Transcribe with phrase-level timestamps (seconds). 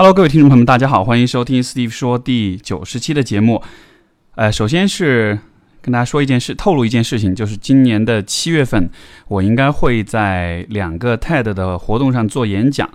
[0.00, 3.60] Hello，各位听众朋友们，大家好，欢迎收听 Steve 说第九十期的节目。
[4.36, 5.36] 呃，首先是
[5.82, 8.88] 跟大家说一件事，透露一件事情，就是今年的七月份，
[9.26, 12.88] 我应该会在两个 TED 的活动上做演讲。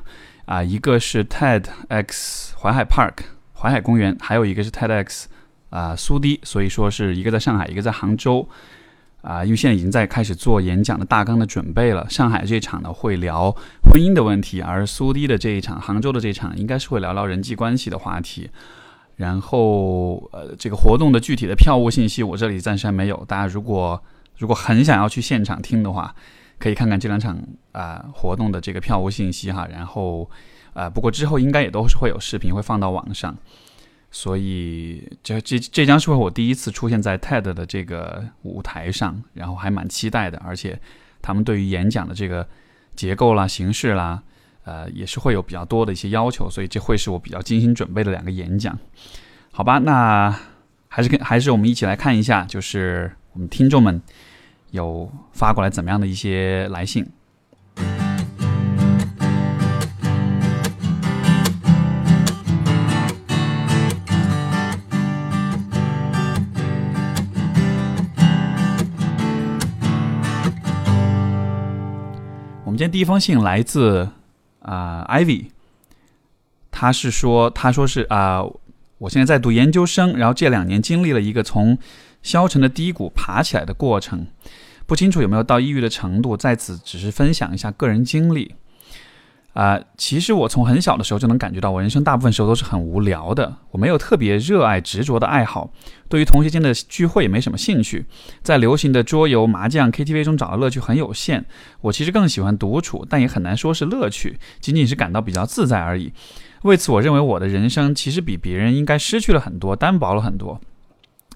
[0.46, 3.16] 啊，一个是 TEDx 淮海 Park
[3.54, 5.26] 淮海公园，还有一个是 TEDx
[5.72, 8.48] 啊苏堤，所以说是一个在上海，一个在杭州。
[9.24, 12.08] 啊，因为现在已经在开始做演讲的大纲的准备了。
[12.10, 13.50] 上海这场呢会聊
[13.82, 18.50] 婚姻的问题，而苏堤的这一场，杭州的这一场应该是会聊聊人际关系的话题。
[19.16, 23.24] 然后，呃，这个活动的具体的票务信息我这里暂时还没有。
[23.26, 24.02] 大家如果
[24.38, 26.14] 如果很想要去现场听的话，
[26.60, 27.38] 可以看看这两场
[27.72, 29.66] 啊活动的这个票务信息哈。
[29.72, 30.30] 然后，
[30.74, 33.34] 啊，不过之后应该也都是会有视频会放到网上。
[34.16, 40.38] 所以，这这这将是我第一次出现在 TED 的这个舞台上，然后还蛮期待的。
[40.46, 40.80] 而且，
[41.20, 42.48] 他们对于演讲的这个
[42.96, 44.22] 结构啦、形式啦，
[44.66, 46.48] 呃，也是会有比较多的一些要求。
[46.48, 48.78] 所以，这会是我比较精心准备的两个演讲。
[49.52, 50.40] 好吧，那
[50.88, 54.00] 还是跟还是我们一起来看一下，就是我们听众们
[54.70, 57.04] 有发过来怎么样的一些来信。
[72.74, 74.10] 们今天第一封信来自
[74.64, 75.46] 啊，Ivy，
[76.72, 78.44] 他是说，他说是啊，
[78.98, 81.78] 我现在在读研究生，然后这两年经历了一个从
[82.24, 84.26] 消沉的低谷爬起来的过程，
[84.88, 88.56] 不清楚有没有到抑郁的程度，在此只是分享一下个人经历。
[89.54, 93.56] 啊，其实我从很小的时候就能感觉到，我人生大部分时候都是很无聊的。
[93.70, 95.72] 我没有特别热爱、执着的爱好，
[96.10, 98.08] 对于同学间的聚会也没什么兴趣，
[98.42, 101.46] 在流行的桌游、麻将、KTV 中找的乐趣很有限。
[101.82, 106.12] 我其实更喜欢独处，但也很难说是乐趣，仅仅是感到比较自在而已。
[106.64, 110.60] 为此，我认为我的人生其实比别人应该失去了很多，单薄了很多。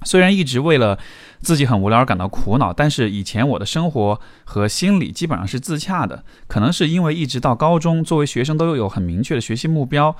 [0.03, 0.97] 虽然一直为了
[1.41, 6.23] 自己很无聊而感到苦恼，但是以前我的生活和心理基本上是自洽的。
[6.47, 10.15] 可能是因为一直到高中，作为学生都有很明确的学习目标，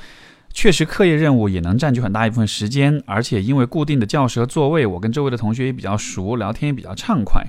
[0.52, 3.02] 确实课业任务也能占据很大一部分时间。
[3.06, 7.46] 而且因为固定的教室和座位，我跟周围的同学也比较熟，聊天也比较畅快。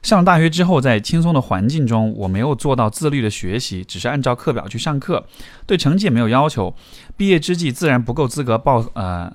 [0.00, 5.26] 上了大学之后，在轻松的环境中，我没有做到自律的学习，只是按照课表去上课，
[5.66, 6.72] 对成绩也没有要求。
[7.16, 9.32] 毕业之际，自然不够资格报呃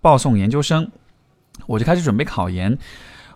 [0.00, 0.90] 报送研究生。
[1.68, 2.76] 我就开始准备考研，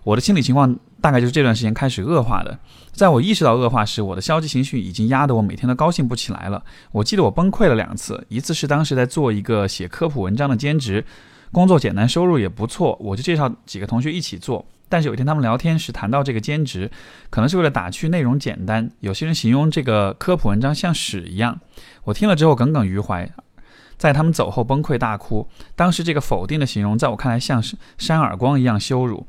[0.04, 2.58] 我的心理情况大概就是这段时间开始恶化的。
[2.90, 6.64] 在我意识到恶化时，我的消极情绪已经压得我每天都高兴不起来了。
[6.92, 11.04] 我记得我崩溃了两次，一次是当时在做一个写科普文章的兼职，
[11.52, 14.64] 工作简单，收入也不错，我就介绍几个同学一起做。
[14.88, 16.90] 但是有一天他们聊天时谈到这个兼职，
[17.30, 21.60] 可能是为了打趣内容简单，有些人形容这个科普文章像屎一样。
[22.04, 23.30] 我听了之后耿耿于怀。
[24.02, 25.46] 在他们走后崩溃大哭，
[25.76, 29.24] 当时这个否定的形容在我看来像是扇耳光一样羞辱。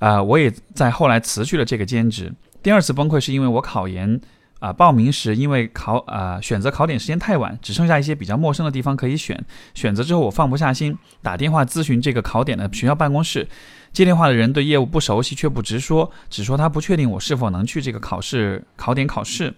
[0.00, 2.30] 啊，我也在后来辞去了这个兼职。
[2.62, 4.20] 第二次崩溃是因为我考研
[4.58, 9.42] 啊，报名时因为考啊选择考点时间太晚，只剩下一些比较陌生的地方可以选。
[9.72, 13.48] 选择之后我放不下心，打电话咨询这个考点的学校办公室。
[13.94, 19.54] 接电话的人对业务不熟悉，却不直说，只说他不确定我是否能去这个考试考点考试。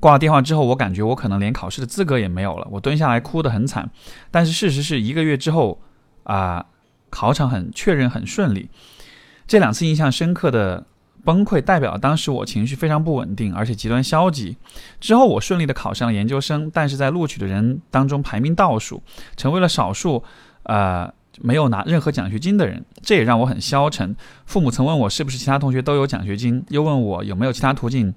[0.00, 2.66] 挂了电话之后，我感觉我可能连考试的资格也没有了。
[2.70, 3.90] 我蹲下来哭得很惨，
[4.30, 5.80] 但是事实是一个月之后，
[6.22, 6.64] 啊，
[7.10, 8.68] 考场很确认很顺利。
[9.46, 10.86] 这两次印象深刻的
[11.24, 14.56] 崩溃，代表当时我情绪非常不稳定，而且极端消极。
[15.00, 19.02] 之后我顺利的考上了研究生，但是在录取的人当中排名倒数，
[19.36, 20.22] 成为了少数，
[20.62, 22.84] 呃，没有拿任何奖学金的人。
[23.02, 24.14] 这也让我很消沉。
[24.46, 28.14] 父母曾问我是不是其他同学都有奖学金，又问我有没有其他途径。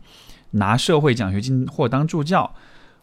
[0.51, 2.53] 拿社会奖学金或当助教，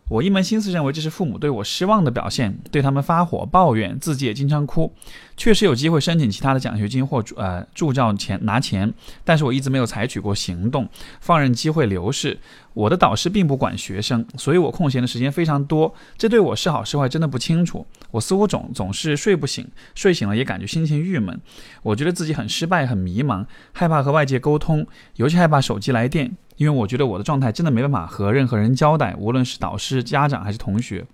[0.08, 4.94] 我一门心思认为这是父母对我失望的表现，对他们发火抱怨，自己也经常哭。
[5.38, 8.92] 确实有机会申请其他的奖学金或呃助教钱拿钱，
[9.24, 10.86] 但是我一直没有采取过行动，
[11.20, 12.38] 放任机会流逝。
[12.74, 15.94] 我的导师并不管学生，所以我空闲的时间非常多。
[16.16, 17.86] 这对我是好是坏真的不清楚。
[18.10, 21.40] 我似乎总总是睡不醒，睡醒了也感觉心情郁闷。
[21.82, 31.06] 我觉得自己很失败，很迷茫，害怕和外界沟通，尤其害怕手机来电，因为我觉得我的状态真的没办法和任何人交代，无论是导师、家长还是同学。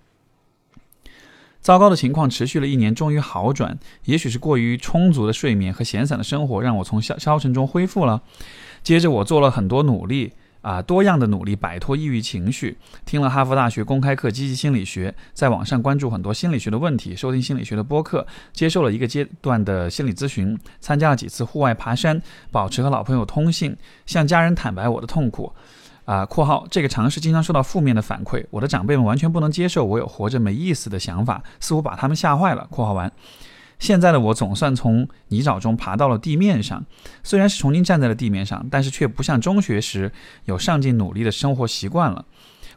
[1.64, 3.78] 糟糕的情况持续了一年，终于好转。
[4.04, 8.20] 也许是过于充足的睡眠和闲散的生活，让我从消消沉中恢复了。
[8.82, 10.34] 接着，我做了很多努力。
[10.60, 22.18] 啊，多样的努力摆脱抑郁情绪，听了哈佛大学公开课《积极心理学》，在网上关注很多心理学的问题，收听心理学的播客，接受了一个阶段的心理咨询，参加了几次户外爬山，
[22.50, 23.76] 保持和老朋友通信，
[24.06, 25.52] 向家人坦白我的痛苦。
[26.04, 32.66] 啊，括号这个尝试经常受到负面的反馈，我的长辈们完全不能接受我有活着没意思的想法，似乎把他们吓坏了。
[32.70, 33.10] 括号完，
[33.78, 36.84] 现在的我总算从泥沼中爬到了地面上，
[37.22, 40.12] 虽然是重新站在了地面上，但是却不像中学时
[40.44, 42.24] 有上进努力的生活习惯了。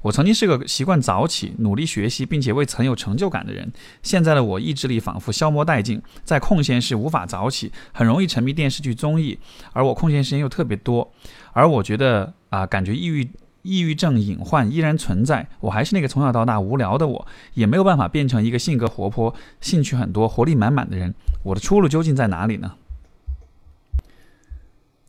[0.03, 3.69] 我曾经是个习惯早起、努力学习，并且为曾有成就感的人。
[4.03, 9.37] 现在的我意志力仿佛消磨殆尽，在空闲时无法早起，很容易沉迷电视剧、综艺，
[9.73, 11.11] 而我空闲时间又特别多。
[11.57, 13.27] 而我觉得啊，感觉抑郁、
[13.63, 15.47] 抑郁症隐患依然存在。
[15.59, 21.15] 我还是那个从小到大无聊的我，也没有办法变成一个性格活泼、兴趣很多、活力满满的人。
[21.41, 22.75] 我的出路究竟在哪里呢？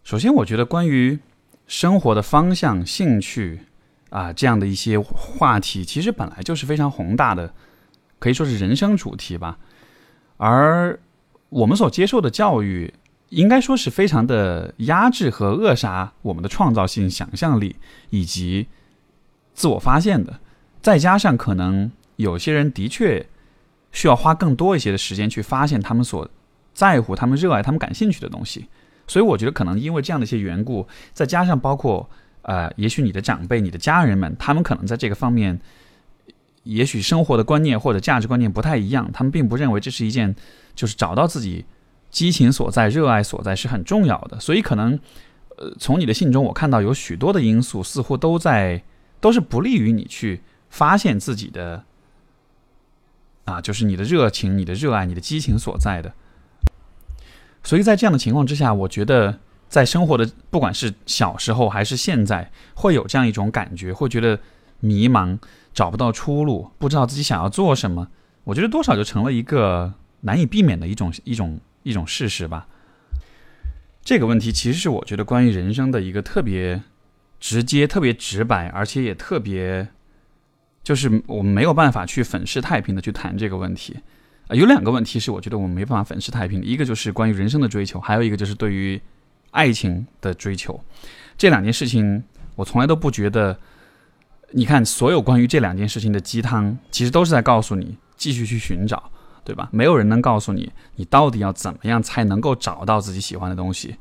[0.03, 1.19] 首先，我觉得关于
[1.67, 3.61] 生活的方向、兴趣。
[4.09, 7.53] 啊，这样的一些话题其实本来就是非常宏大的，
[8.19, 9.59] 可以说是人生主题吧。
[10.39, 10.99] 而
[11.51, 12.95] 我们所接受的教育，
[13.31, 17.77] 应该说是非常的压制和扼杀我们的创造性、想象力
[18.11, 18.67] 以及
[19.55, 20.39] 自我发现的。
[20.81, 23.27] 再加上可能有些人的确
[23.93, 26.29] 需要花更多一些的时间去发现他们所
[26.73, 28.67] 在乎、他们热爱、他们感兴趣的东西。
[29.07, 32.09] 所以我觉得可能因为这样的一些缘故，再加上包括。
[32.43, 35.61] 呃，也许你的长辈、你的家人们，他们可能在这个方面，
[36.63, 40.35] 也许生活的观念或者价值观念不太一样，他们并不认为这是一件，
[40.75, 41.67] 就是找到自己
[42.11, 44.39] 激情所在、热爱所在是很重要的。
[44.41, 44.99] 所以可能，
[45.57, 48.83] 呃，从你的信中我看到有许多的因素似乎都在，
[49.21, 51.85] 都是不利于你去发现自己的，
[53.45, 56.13] 啊，就是你的热情、你的热爱、你的激情所在的。
[57.63, 59.39] 所以在这样的情况之下，我觉得。
[59.69, 64.41] 在生活的，不管是小时候还是现在，会有这样一种感觉，会觉得
[64.81, 65.39] 迷茫，
[65.75, 68.09] 找不到出路，不知道自己想要做什么。
[68.45, 72.67] 我觉得多少就成了一个难以避免的一种一种一种事实吧。
[74.03, 76.83] 这个问题其实是我觉得关于人生的一个特别
[77.39, 79.89] 直接、特别直白，而且也特别，
[80.83, 83.97] 就是我们没有办法去粉饰太平的去谈这个问题。
[84.49, 89.01] 啊，有两个问题是我觉得我们没办法粉饰太平，一个就是关于人生的追求，还有一个就是对于。
[89.51, 90.79] 爱情的追求，
[91.39, 92.23] 这两件事情，
[92.55, 93.59] 我从来都不觉得。
[94.51, 99.11] 你看，所有关于这两件事情的鸡汤，其实都是在告诉你继续去寻找，
[99.49, 99.71] 对吧？
[99.73, 103.97] 没有人能告诉你，你到底要怎么样才能够找到自己喜欢的东西，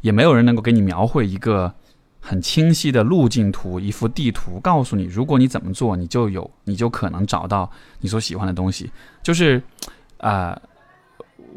[0.00, 1.74] 也没有人能够给你描绘一个
[2.20, 7.68] 很清晰的路径图，一幅地图，告诉你，如果你怎么做，你就有，你就可能找到
[7.98, 8.90] 你所喜欢的东西。
[9.22, 9.60] 就是，
[10.18, 10.56] 啊。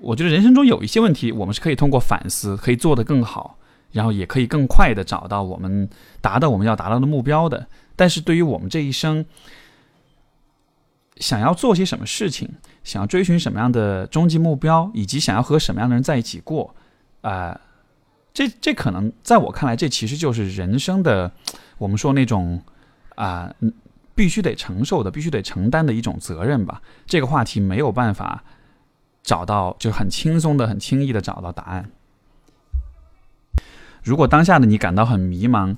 [0.01, 3.57] 我觉得人生中有一些问题，我们是可以通过反思，可以做得更好，
[3.91, 5.89] 然后也可以更快的找到我们
[6.21, 7.65] 达到我们要达到的目标的。
[7.95, 9.25] 但是对于我们这一生，
[11.17, 12.49] 想要做些什么事情，
[12.85, 16.73] 想要追寻什么样的终极目标，以及想要和什么样的人在一起过，
[17.19, 17.59] 啊，
[18.33, 21.29] 这这可能在我看来，这其实就是人生的，
[21.77, 22.61] 我们说那种
[23.15, 23.53] 啊，
[24.15, 26.81] 必须得承受的，必须得承担的一种责任吧。
[27.05, 28.43] 这个话题没有办法。
[29.25, 31.89] 找到就很轻松的、很轻易的找到答案。
[34.03, 35.75] 如果当下的你感到很迷茫，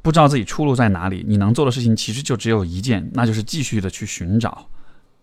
[0.00, 4.66] 不知道自己出路在哪里，你能做的事情其实就只有一件，那就是继续的去寻找，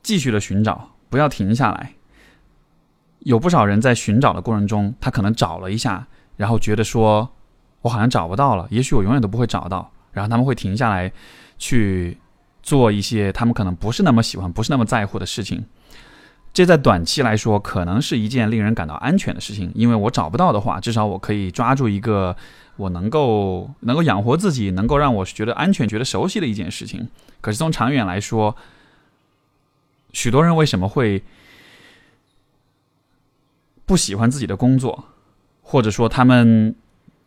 [0.03, 1.93] 继续的寻找，不要停下来。
[3.19, 6.07] 有不少人在寻找的过程中，他可能找了一下，
[6.37, 7.29] 然后觉得说，
[7.81, 11.11] 我好像找不到了，也许我永远都不会找到，然后他们会停下来，
[11.57, 12.17] 去
[12.63, 15.65] 做一些他们可能不是那么喜欢、不是那么在乎的事情。
[16.53, 22.35] 这在短期来说可能是一件令人感到安全的事情，因为我找不到的话，至少我可以抓住一个
[22.77, 27.07] 我能够能够养活自己、能够让我觉得安全、觉得熟悉的一件事情。
[27.41, 28.55] 可是从长远来说，
[30.11, 31.23] 许多人为什么会
[33.85, 35.05] 不喜欢自己的工作，
[35.61, 36.75] 或者说他们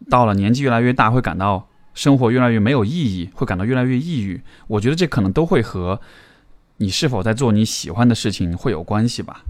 [0.08, 4.42] 到了年纪越来越大，会感到生活越来越没有意义，会感到越来越抑郁？
[4.66, 6.00] 我觉得这可能都会和。
[6.78, 9.44] 你是否在做你喜欢的事情会有关系吧？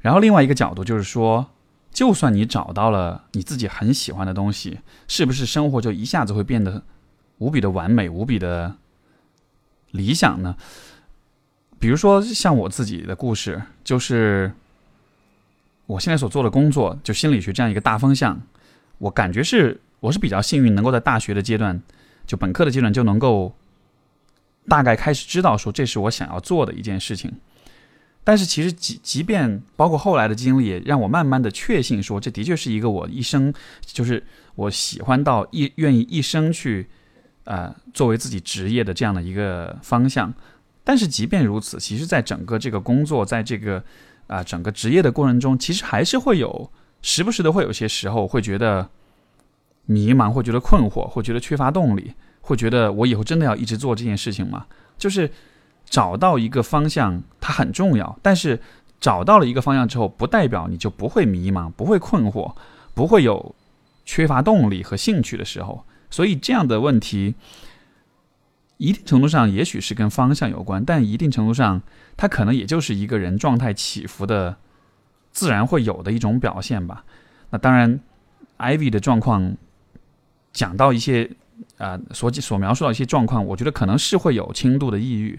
[0.00, 1.50] 然后另外一个角度就是说，
[1.90, 6.82] 就算你找到了你自己很喜欢的东西，是不是生活就一下子会变得
[7.38, 8.76] 无比的完美、无比的
[9.90, 10.56] 理想呢？
[11.82, 14.52] 比如说像我自己的故事，就是
[15.86, 18.40] 我现在所做的工作，就心理学这样一个大方向，
[18.98, 21.82] 我感觉是我是比较幸运，能够在大学的阶段，
[22.24, 23.52] 就本科的阶段就能够。
[24.68, 27.32] 大概开始知道说这是我想要做的一件事情，
[28.22, 33.52] 但是其实即即便包括后来的经历，让我慢慢的确信说这的确是一个我一生
[33.84, 34.24] 就是
[34.54, 36.88] 我喜欢到一愿意一生去
[37.42, 40.32] 呃作为自己职业的这样的一个方向。
[40.84, 43.82] 但是即便如此，其实在整个这个工作，在这个
[44.26, 46.70] 啊整个职业的过程中，其实还是会有
[47.00, 48.88] 时不时的会有些时候会觉得
[49.86, 54.66] 迷茫，会觉得困惑，会觉得缺乏动力，会觉得我以后真的要一直做这件事情吗？
[54.98, 55.30] 就是
[55.84, 58.18] 找到一个方向，它很重要。
[58.22, 58.60] 但是
[59.00, 62.54] 找到了一个方向之后，不代表你就不会迷茫，不会困惑，
[62.94, 63.54] 不会有
[64.04, 65.84] 缺乏动力和兴趣的时候。
[66.08, 67.34] 所以这样的问题，
[68.82, 71.80] 一定程度上也许是跟方向有关，但一定程度上，
[72.16, 74.56] 它可能也就是一个人状态起伏的
[75.30, 77.04] 自然会有的一种表现吧。
[77.50, 78.00] 那当然
[78.58, 79.56] ，Ivy 的状况
[80.52, 81.30] 讲到一些
[81.78, 85.38] 啊所所描述到一些状况，我觉得可能是会有轻度的抑郁。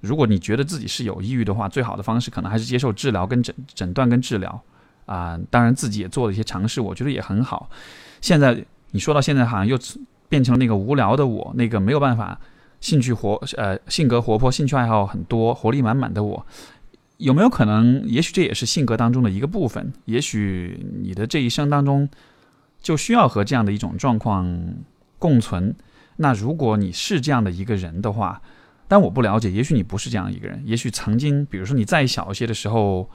[0.00, 4.60] 如果你觉得自己是有抑郁的话，最好的方式可能还是接受治疗跟诊诊断跟治疗
[5.06, 5.38] 啊。
[5.50, 7.70] 当然自己也做了一些尝试，我觉得也很好。
[8.20, 8.64] 现在。
[8.92, 9.76] 你说到现在，好像又
[10.28, 12.40] 变成了那个无聊的我，那个没有办法
[12.80, 16.46] 兴趣活呃性格活泼、兴趣爱好很多、活力满满的我，
[17.18, 18.02] 有没有可能？
[18.06, 19.92] 也许这也是性格当中的一个部分。
[20.04, 22.08] 也许你的这一生当中
[22.80, 24.74] 就需要和这样的一种状况
[25.18, 25.74] 共存。
[26.16, 28.40] 那如果你是这样的一个人的话，
[28.88, 30.62] 但我不了解，也许你不是这样一个人。
[30.64, 33.08] 也许曾经，比如说你再小一些的时候。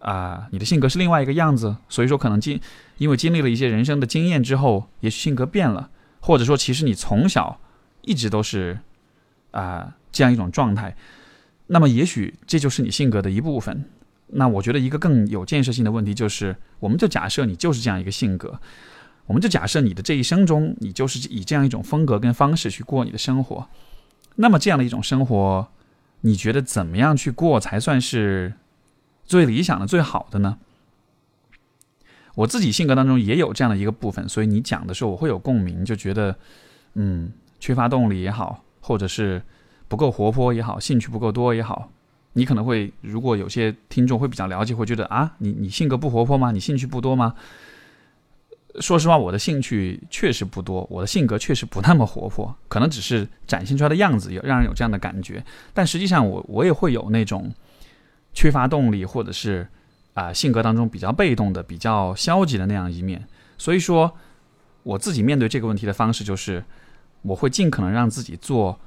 [0.00, 2.60] 啊，你的性格是另外一个样子，所以说可能经
[2.98, 5.88] 因为经历了一些人生的经验之后，也许性格变了，
[6.20, 7.58] 或者说其实你从小
[8.02, 8.78] 一直都是
[9.54, 10.94] 啊这样一种状态，
[11.68, 13.84] 那么也许这就是你性格的一部分。
[14.26, 18.60] 那我觉得一个更有建设性的问题就是，我们就假设你就是这样一个性格，
[19.26, 23.68] 我们就假设你的这一生中，你就是以这样一种风格跟方式去过你的生活，
[24.36, 25.68] 那么这样的一种生活，
[26.22, 28.54] 你觉得怎么样去过才算是？
[29.26, 30.58] 最理想的、最好的呢？
[32.34, 36.36] 我自己性格当中也有这样的一个部分，所以你讲的时候我会有共鸣，就觉得，
[36.92, 39.42] 嗯，缺乏动力也好，或者是
[39.88, 41.90] 不够活泼也好，兴趣不够多也好，
[42.34, 46.52] 你可能会，如果有些听众会比较了解，会觉得啊，你你性格不活泼吗？
[46.52, 47.34] 你兴趣不多吗？
[48.80, 57.52] 说实话，我的兴趣确实不多，我的性格确实不那么活泼，可能只是展现出来的样子有让人有这样的感觉，但实际上我我也会有那种。
[58.36, 59.64] 缺乏动力，或者是
[60.14, 63.24] 啊性格当中比较被动的、比较消极的那样一面。
[63.56, 64.12] 所以说，
[64.82, 66.64] 我自己面对这个问题的方式就是，
[67.24, 68.78] 我会尽可能让自己做，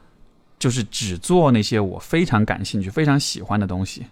[0.58, 4.06] 就是只做那些我非常感兴趣、非常喜欢的东西。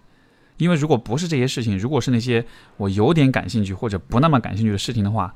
[0.58, 2.44] 因为如果不是这些事情，如果是那些
[2.76, 5.34] 我有点感兴趣或者不那么感兴趣的事情的话，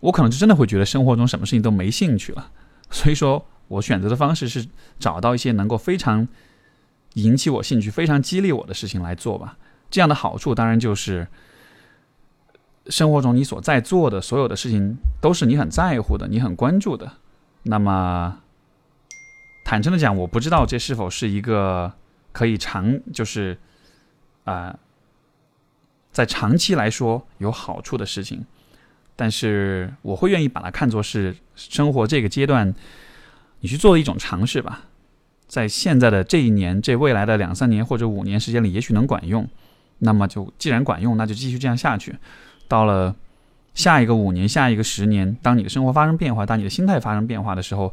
[0.00, 2.50] 我可能就真的会觉得生活中什么事情都没兴趣了。
[2.90, 4.66] 所以说我选择的方式是
[4.98, 6.26] 找到一些能够非常。
[7.14, 9.56] 引起我兴趣、非常激励我的事情来做吧。
[9.88, 11.24] 这样的好处当然就是，
[12.88, 17.12] 生活中你所在做的所有的事情都是你很在乎的、你很关注的。
[17.64, 18.40] 那么，
[19.64, 21.92] 坦诚的讲，我不知道这是否是一个
[22.32, 23.58] 可以长，就是
[24.44, 24.78] 啊，
[26.12, 28.44] 在长期来说有好处的事情。
[29.16, 32.74] 但是，我会愿意把它看作是生活这个阶段
[33.60, 34.86] 你去做的一种尝试吧。
[35.46, 39.48] 在现在的这一年、这未来的两三年或者五年时间里，也许能管用。
[40.00, 42.16] 那么就既然管用，那就继续这样下去。
[42.66, 43.14] 到了
[43.74, 47.92] 下一个五年、下一个十年，当你的生活发生变化，当你的心态发生变化的时候，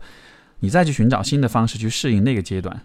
[0.60, 2.82] 你再去寻找新的方式去适应那个阶段。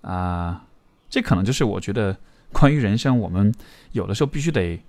[0.00, 0.64] 啊，
[1.10, 2.16] 这可能就是我觉得
[2.52, 3.54] 关于人生，我们
[3.92, 4.82] 有的时候必须得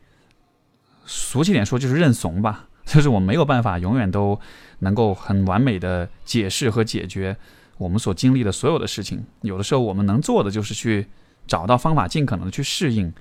[1.06, 2.68] 俗气点说，就是认怂吧。
[2.89, 4.39] 就是我没有办法永远都
[4.80, 7.38] 能够很完美的解释和解决。
[7.78, 11.06] 我们所经历的所有的事情，有的时候我们能做的就是去
[11.46, 13.13] 找到方法，尽可能的去适应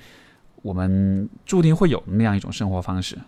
[0.63, 3.19] 我们注定会有的那样一种生活方式。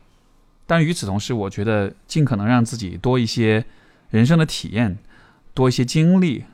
[0.70, 3.64] 但与此同时，我觉得尽可能让自己多一些
[4.10, 4.96] 人生的体验，
[5.52, 6.44] 多一些经历，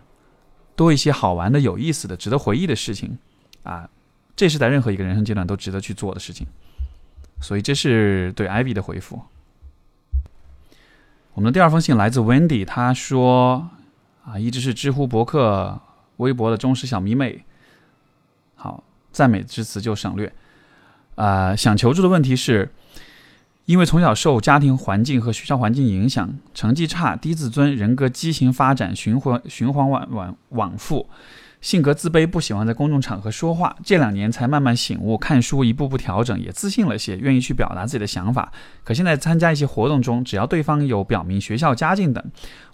[0.74, 3.18] 多一些好玩的、有意思的、值得回忆的事情
[3.62, 3.90] 啊，
[4.34, 6.46] 这是在任何一个人生阶段都值得去做的事情。
[7.42, 9.20] 所以，这是对 Ivy 的回复。
[11.34, 13.68] 我们的第二封信来自 Wendy，他说。
[14.24, 15.80] 啊，一直是知乎、博客、
[16.16, 17.44] 微博的忠实小迷妹。
[18.56, 18.82] 好，
[19.12, 20.32] 赞美之词就省略。
[21.14, 22.68] 啊，想求助的问题是，
[23.66, 31.08] 因为从小受家庭环境和学校环境影响，成绩差、低自尊、人格畸形发展，循环循环往往往复。
[31.60, 33.74] 性格自卑，不喜欢在公众场合说话。
[33.82, 38.52] 这两年才慢慢醒悟，看书一步步调整，也自信了些，愿意去表达自己的想法。
[38.84, 42.22] 可现在参加一些活动中，只要对方有表明学校、家境等，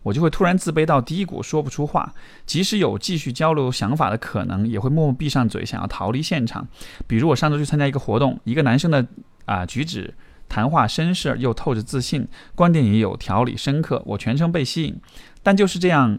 [0.03, 2.13] 我就会突然自卑到低谷，说不出话。
[2.45, 6.67] 即使有继续交流想法的可能，也会默默闭上嘴，想要逃离现场。
[7.07, 9.07] 比如我上周去参加一个活动，一个男生的
[9.47, 10.13] 啊举止、
[10.53, 15.01] 谈话绅士又透着自信，观点也有条理深刻，我全程被吸引。
[15.43, 16.19] 但就是这样。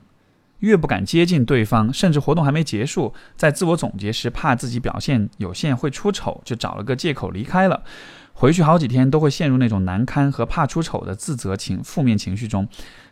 [0.60, 7.84] 越不敢接近对方，甚至活动还没结束，在自我总结时，怕自己表现有限会出丑，就找了个借口离开了。
[8.32, 12.66] 回去好几天都会陷入那种难堪和怕出丑的自责情负面情绪中，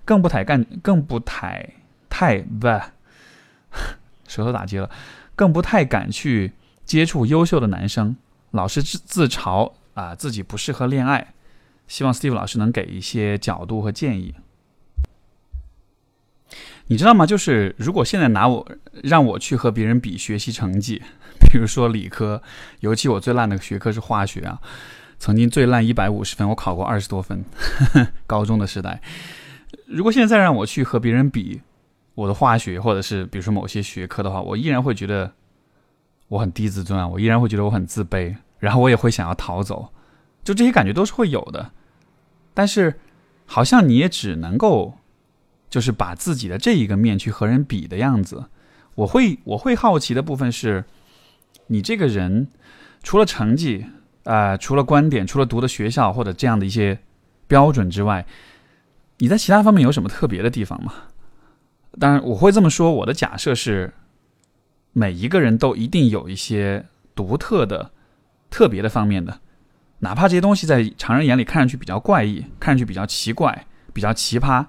[0.05, 1.73] 更不太干，更不太
[2.09, 2.67] 太不，
[4.29, 4.89] 舌头打结了，
[5.35, 6.53] 更不太敢去
[6.85, 8.15] 接触优秀的男生，
[8.51, 11.33] 老是自自嘲啊自己不适合恋爱。
[11.87, 14.33] 希望 Steve 老师能给一些角度和建议。
[16.87, 17.25] 你知道吗？
[17.25, 18.67] 就是如果现在拿我
[19.03, 21.01] 让我去和别人比学习成绩，
[21.49, 22.41] 比如说理科，
[22.81, 24.61] 尤其我最烂的学科是化学啊，
[25.17, 27.43] 曾经最烂一百五十分，我考过二十多分，
[28.27, 29.01] 高中的时代。
[29.85, 31.61] 如果现在再让我去和别人比
[32.15, 35.31] 我的化学，或者是比如说某些学科的话，我依然会觉得
[36.27, 39.89] 我很低自尊啊，我依然会觉得我很自卑，然后我也会想要逃走，
[40.43, 41.71] 就这些感觉都是会有的。
[42.53, 42.99] 但是，
[43.45, 44.93] 好像你也只能够，
[45.69, 48.45] 就是把自己的这一个面去和人比的样子。
[48.95, 50.85] 我会我会好奇的部分是，
[51.67, 52.47] 你这个人
[53.01, 53.87] 除了成绩
[54.25, 56.99] 啊，除了观点，除了读的学校或者这样的一些
[57.47, 58.25] 标准之外，
[59.17, 60.93] 你在其他方面有什么特别的地方吗？
[61.99, 62.91] 当然，我会这么说。
[62.91, 63.93] 我的假设是，
[64.93, 67.91] 每一个人都一定有一些独特的、
[68.51, 69.39] 特别的方面的。
[69.99, 74.65] 哪怕这些东西在常人眼里看上去比较怪异，看上去比较奇怪、比较奇葩，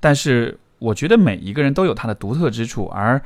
[0.00, 2.86] 但是我觉得每一个人都有他的独特之处。
[2.86, 3.22] 而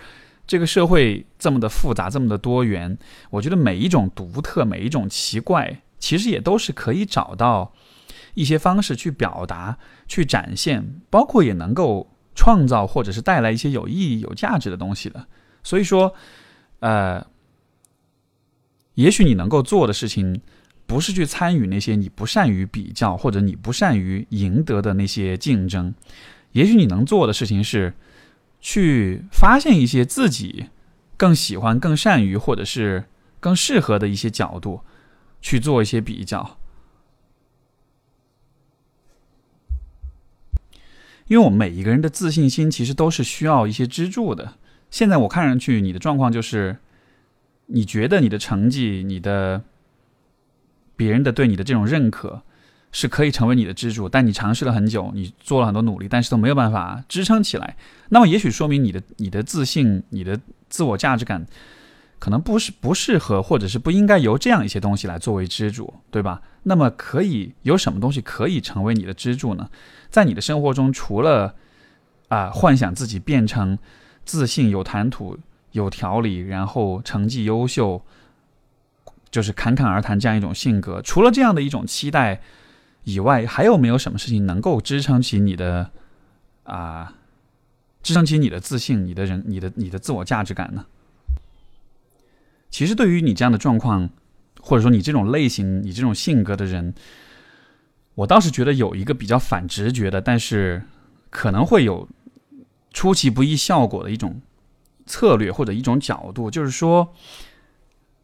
[0.47, 2.99] 这个社会这么的复杂、这么的多元，
[3.31, 7.73] 我觉得每一种独特、每一种奇怪，其实也都是可以找到
[8.35, 15.25] 一些方式去表达、去展现，包括也能够创造或者是带来一些有意义、有价值的东西的。
[15.63, 16.13] 所以说，
[16.81, 17.25] 呃，
[18.95, 20.41] 也许你能够做的事情。
[20.87, 25.95] 不是去参与那些你不善于比较或者你不善于赢得的那些竞争，
[26.53, 27.95] 也许你能做的事情是，
[28.61, 30.67] 去发现一些自己
[31.17, 33.05] 更喜欢、更善于或者是
[33.41, 34.83] 更适合的一些角度，
[35.41, 36.59] 去做一些比较。
[41.29, 44.59] 因为我们每一个人的自信心其实都是需要一些支柱的。
[44.91, 46.77] 现在我看上去你的状况就是，
[47.67, 49.63] 你觉得你的成绩、你的。
[50.97, 52.41] 别人的对你的这种认可，
[52.93, 57.77] 是可以成为你的支柱，但你尝试了很久，你做了很多努力，但是都没有办法支撑起来。
[58.11, 60.39] 那么，也许说明你的你的自信、你的
[60.69, 61.45] 自我价值感，
[62.21, 66.41] 可能不是不适合，或者是不应该由这样一些东西来作为支柱，对吧？
[66.63, 69.69] 那么，可以有什么东西可以成为你的支柱呢？
[70.11, 71.57] 在你的生活中，除了
[72.29, 73.77] 啊，幻想自己变成
[74.25, 75.37] 自信、有谈吐、
[75.75, 78.03] 有条理，然后成绩优秀。
[79.31, 82.41] 就是侃侃而谈这样一种性格，除了这样的一种期待
[83.03, 85.91] 以外，还有没有什么事情能够支撑起你的
[86.63, 87.15] 啊，
[88.01, 90.87] 支撑起你的自信、你的人、你的你的自我价值感呢？
[92.71, 94.09] 其实，对于你这样的状况，
[94.61, 96.95] 或者说你这种类型、你这种性格的人，
[98.15, 100.85] 我倒是觉得有一个比较反直觉的，但是
[101.31, 102.09] 可能会有
[102.93, 104.41] 出其不意效果的一种
[105.07, 107.15] 策略或者一种角度，就是说。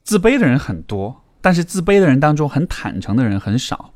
[0.03, 3.93] 自卑的人很多，但是自卑的人当中很坦诚的人很少。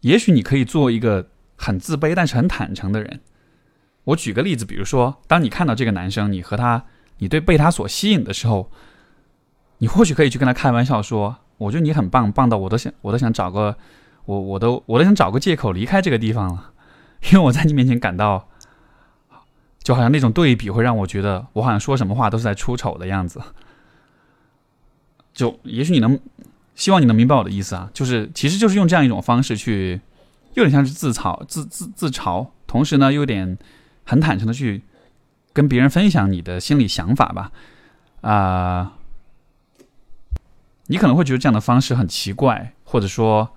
[0.00, 3.20] 也许你可以做一个很自卑但是很坦诚的人。
[4.04, 6.84] 我举个例子，比如说，当你看到这个男生，你和他，
[7.18, 8.70] 你对被他所吸引的时候，
[9.78, 13.78] 你或许可以去跟他开玩笑说：“我觉得你很棒，棒到我都想，我都想找个，
[14.26, 16.72] 我我都我都想找个借口离开这个地方了，
[17.30, 18.48] 因为我在你面前感到，
[19.86, 23.40] 就好像那种对比会让我觉得我好像说什么话都是在出丑的样子。”
[25.32, 26.18] 就也许你能，
[26.74, 30.00] 希望你能明白我的意思啊，就是其实就是用这样一种方式去，
[30.54, 33.56] 有点像是自嘲、自自自嘲，同时呢，有点
[34.04, 34.82] 很坦诚的去
[35.52, 37.52] 跟别人分享你的心理想法吧。
[38.22, 38.94] 啊，
[40.86, 43.50] 你可能会觉得这样的方式很奇怪，或者说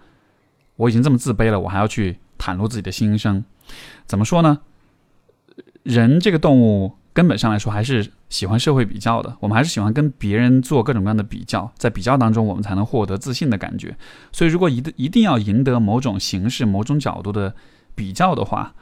[0.76, 3.44] 我已经这么自卑了，我还要去袒露自己的心声，
[4.06, 4.60] 怎么说呢？
[5.84, 6.96] 人这个动物。
[7.12, 9.36] 根本上来说，还是喜欢社会比较的。
[9.42, 13.98] 我们还是喜欢跟别人做各种各样的比较，在比较当中，我们才能获得自信的感觉。
[14.32, 17.54] 所以，如果一定一定要赢得某种形式、某种角度的
[17.94, 18.74] 比较的话，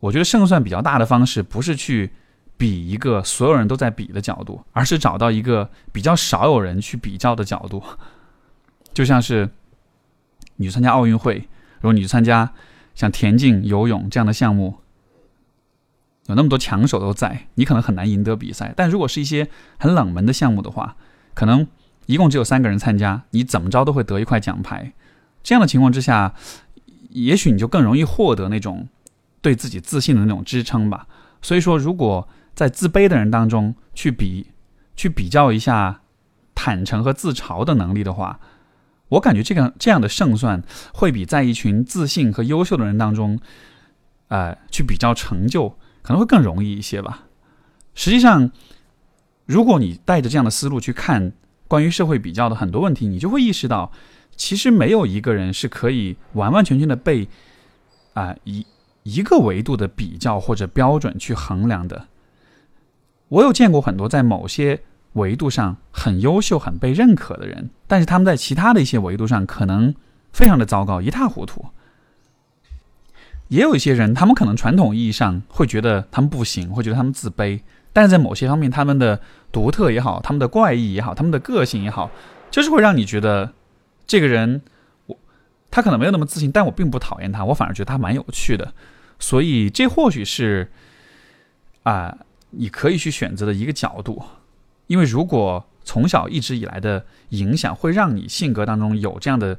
[0.00, 2.10] 我觉得胜算比较大的方式，不是去
[2.56, 7.80] 比一个所有人都在比的角度，而是找到一个比较少有人去比较的角度。
[8.92, 9.48] 就像是
[10.56, 11.36] 你去参加奥运会，
[11.76, 12.50] 如果你去参加
[12.96, 14.78] 像田径、游泳这样的项目。
[16.28, 18.72] 有那么多强手都在，你可能很难赢得比赛。
[18.76, 20.96] 但如果是一些很冷门的项目的话，
[21.34, 21.66] 可能
[22.06, 24.92] 一共只有三个人参加，你怎么着都会得一块奖牌。
[25.42, 26.34] 这样的情况之下，
[27.10, 28.88] 也许你就更容易获得那种
[29.40, 31.06] 对自己自信的那种支撑吧。
[31.42, 34.48] 所以说，如果在自卑的人当中去比、
[34.96, 36.00] 去比较一下
[36.54, 38.40] 坦诚和自嘲的能力的话，
[39.08, 40.60] 我感觉这个这样的胜算
[40.92, 43.38] 会比在一群自信和优秀的人当中，
[44.28, 47.24] 呃，去比较成就可能会更容易一些吧。
[47.94, 48.50] 实际上，
[49.44, 51.32] 如果你带着这样的思路去看
[51.66, 53.90] 关于社会比较的很多问题，你就会意识到，
[54.36, 57.28] 其实没有一个人是可以完完全全的被
[58.14, 58.64] 啊一
[59.02, 62.06] 一个维度的比较或者标准去衡量的。
[63.28, 64.82] 我有见过很多在某些。
[65.16, 69.94] 维度上很优秀、很被认可的人，但是他们在其他的一些维度上可能
[70.30, 71.64] 非常的糟糕、一塌糊涂。
[73.48, 77.60] 也有一些人，他们可能传统意义上会觉得他们不行，会觉得他们自卑，
[77.92, 79.20] 但是在某些方面，他们的
[79.52, 82.10] 独特也好，他们的怪异也好，他们的个性也好，
[82.50, 83.52] 就是会让你觉得
[84.06, 84.62] 这个人，
[85.06, 85.16] 我
[85.70, 88.72] 他可能没有那么自信，但我并不讨厌他，我反而觉得他蛮有趣的。
[89.18, 90.70] 所以，这或许是
[91.84, 92.18] 啊，
[92.50, 94.22] 你可以去选择的一个角度。
[94.88, 99.54] 因为如果从小一直以来的影响会让你性格当中有这样的，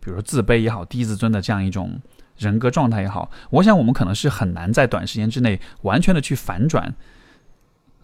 [0.00, 2.00] 比如说自卑也好、低自尊的这样一种
[2.42, 6.94] 人格状态也好，我想我们可能是很难在短时间之内完全的去反转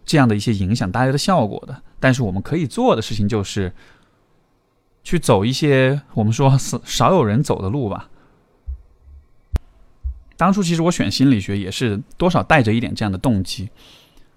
[0.05, 1.83] 这样的一些影响带来的效果的。
[2.01, 3.73] 但是我们可以做的事情就是
[5.03, 8.09] 去走一些我们说少有人走的路吧。
[10.37, 13.69] 当初其实我选心理学也是多少带着一点这样的动机。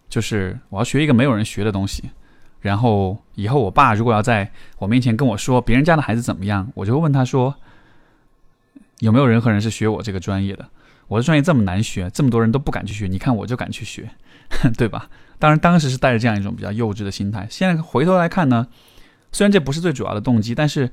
[0.09, 2.09] 就是我要学一个没有人学的东西，
[2.59, 7.55] 然后以后我爸如果要在我面前跟我说别人家的孩子怎么样，我就会问他说，
[9.01, 10.67] 有没有任何人是学我这个专业的？
[11.07, 14.09] 我的专业这么难学，这么多人都不敢去学，你看我就敢去学，
[14.77, 15.09] 对吧？
[15.39, 17.45] 当然当时是带着这样一种比较幼稚的心态。
[17.49, 18.67] 现在回头来看呢，
[19.31, 20.91] 虽然这不是最主要的动机，但是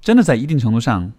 [0.00, 1.12] 真的在一定程度上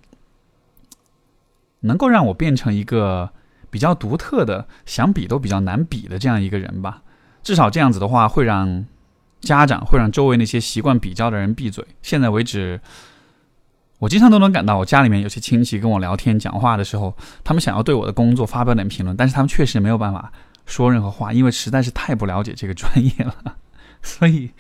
[1.82, 3.32] 能够让我变成一个
[3.70, 7.04] 比较独特的，想比都比较难比的这样一个人吧。
[7.44, 8.86] 至少这样子的话，会让
[9.42, 11.86] 家长、会让周围那些习惯比较的人闭嘴。
[12.02, 12.82] 现在为止，
[14.00, 20.32] 我经常都能感到，我家里面有些亲戚跟我聊天、讲话的时候，他们想要对我的工作发表点评论，但是他们确实没有办法
[20.66, 23.58] 说任何话，因为实在是太不了解这个专业了。
[24.02, 24.52] 所以，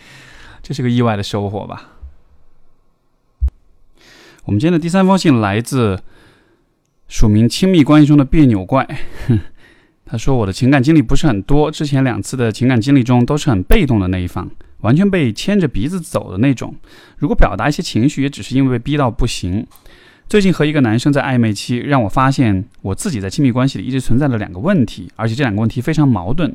[0.63, 1.91] 这是个意外的收获吧。
[4.45, 6.01] 我们今天的第三封信来自
[7.07, 8.87] 署名亲密关系中的别扭怪。
[10.09, 14.49] 他说：“我的情感经历不是很多，之前两次的情感经历中都是很被动的那一方，
[14.81, 16.75] 完全被牵着鼻子走的那种。
[17.17, 19.65] 如果表达一些情绪，也只是因为被逼到不行。
[20.27, 26.53] 最近和一个男生在暧昧期，让我发现我自己在亲密关系里一直存在了两个问题，而且这两个问题非常矛盾。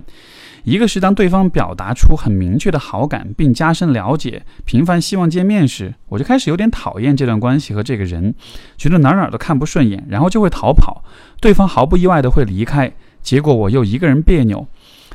[0.64, 8.34] 一个是当对方表达出很明确的好感，并加深了解，频繁希望见面时，我就开始有点讨厌这段关系和这个人，
[8.76, 11.02] 觉得哪哪都看不顺眼，然后就会逃跑。
[11.40, 14.66] 对方毫不意外的会离开。”结果我又一个人别扭。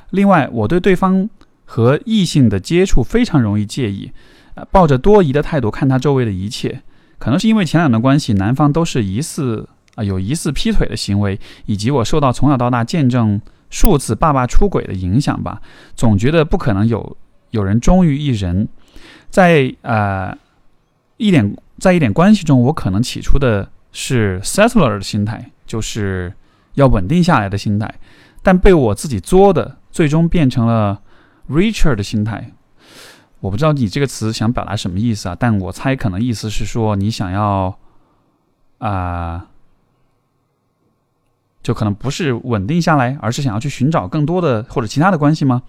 [0.10, 1.30] 另外，我对对方
[1.68, 4.12] 和异性的接触非常容易介意，
[4.56, 6.82] 呃，抱着多疑的态度看他周围的一切。
[7.20, 15.62] 可能是因为前两段关系，男方都是疑似啊有疑似劈腿的行为，以及我受到从小到大见证数次爸爸出轨的影响吧。
[15.96, 17.16] 总觉得不可能有
[17.52, 18.68] 有人忠于一人。
[19.30, 20.36] 在呃
[21.18, 26.34] 一点在一点关系中，我可能起初的是 settler 的心态，就是。
[26.78, 27.92] 要稳定下来的心态，
[28.44, 31.02] 但被我自己作的，最终变成了
[31.50, 32.52] Richard 的心态。
[33.40, 35.38] 我不知道你这个词想表达什么意思啊？
[35.40, 37.78] 但我猜可能意思是说你想要
[38.80, 39.48] 啊，
[41.62, 45.62] 就可能不是稳定下来，而是想要去寻找更多的或者其他的关系吗？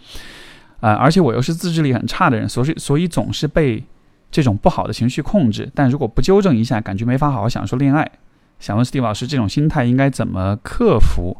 [0.80, 3.84] 啊，而且我又是自制力很差的人，所以所以总是被
[4.30, 5.70] 这种不好的情绪控制。
[5.74, 8.10] 但如果不纠正一下，感觉没法好好享受恋爱。
[8.58, 11.36] 想问 Steve 老师，这种心态应该怎么克服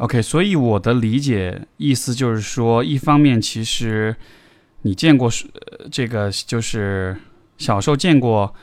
[0.00, 4.16] ？OK，所以我的理解意思就是说，一方面其实
[4.82, 7.14] 你见过是、呃这个，就是
[7.58, 8.54] 小时候见过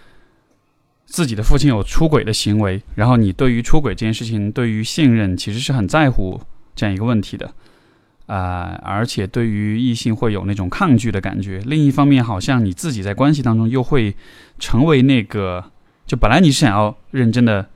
[1.05, 6.41] 自己的父亲有出轨的行为，然后你对于出轨这件事情，对于信任其实是很在乎
[6.75, 7.53] 这样一个问题的。
[8.25, 11.59] 啊，而且对于异性会有那种抗拒的感觉。
[11.65, 14.13] 另一方面，好像你自己在关系当中又会
[14.59, 15.63] 成为那个，
[16.05, 17.69] 就本来你是想要认真的，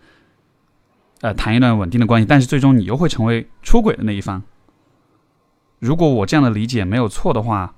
[1.21, 4.41] 呃，谈一段稳定的关系，但是最终你又会成为出轨的那一方。
[5.79, 7.75] 如果我这样的理解没有错的话，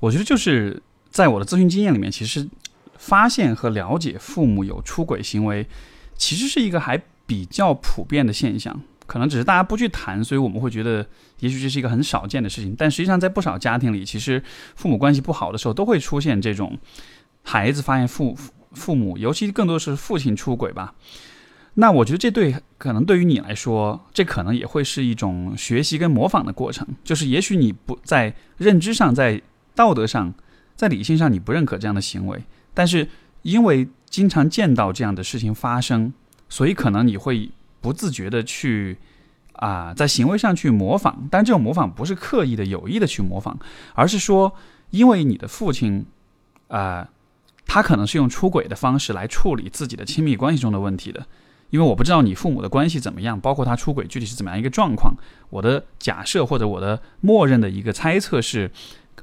[0.00, 2.48] 我觉得就是在我的咨询经验里面，其实
[2.96, 5.66] 发现和了解父母有出轨行为，
[6.16, 8.80] 其实是一个还比较普遍的现象。
[9.06, 11.06] 可能只是大家不去谈，所以我们会觉得，
[11.40, 12.74] 也许这是一个很少见的事情。
[12.76, 14.42] 但实际上，在不少家庭里，其实
[14.76, 16.78] 父母关系不好的时候，都会出现这种
[17.42, 18.36] 孩子发现父
[18.72, 20.94] 父母，尤其更多是父亲出轨吧。
[21.80, 26.84] 那我觉得这对可能对于你来说，这可能也会是一种学习跟模仿的过程。
[27.04, 29.40] 就是也许你不在认知上，在
[29.76, 30.34] 道德上
[30.74, 32.42] 在理性上你不认可这样的行为，
[32.74, 33.08] 但是
[33.42, 36.12] 因为经常见到这样的事情发生，
[36.48, 37.48] 所以可能你会
[37.80, 38.98] 不自觉的去
[39.52, 41.28] 啊，在行为上去模仿。
[41.30, 43.56] 但这种模仿不是刻意的、有意的去模仿，
[43.94, 44.52] 而是说，
[44.90, 46.04] 因为你的父亲
[46.66, 47.08] 啊，
[47.66, 51.24] 他可能是用出轨的方式来处理自己的亲密关系中的问题的。
[51.70, 55.14] 因为我不知道你父母的关系怎么样，包括他出轨具体是怎么样一个状况。
[55.50, 58.70] 我的假设或者我的默认的一个猜测是，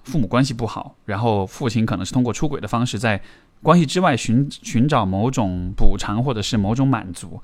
[0.04, 3.20] 父母关系不好，然后父亲可能是通过出轨的方式在
[3.64, 7.42] 关系之外寻寻找某种补偿或者是某种满足，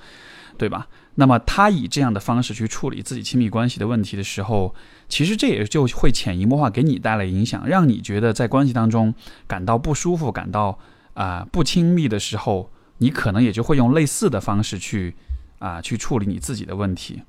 [0.57, 0.87] 对吧？
[1.15, 4.75] 那么他以这样的方式去处理自己亲密关系的问题的时候，
[5.09, 9.13] 其实这也就会潜移默化给你带来影响，让你觉得在关系当中
[9.47, 10.77] 感到不舒服、感到
[11.15, 12.69] 啊不亲密的时候。
[13.01, 15.15] 你可能也就会用类似的方式去
[15.57, 17.23] 啊去处理你自己的问题。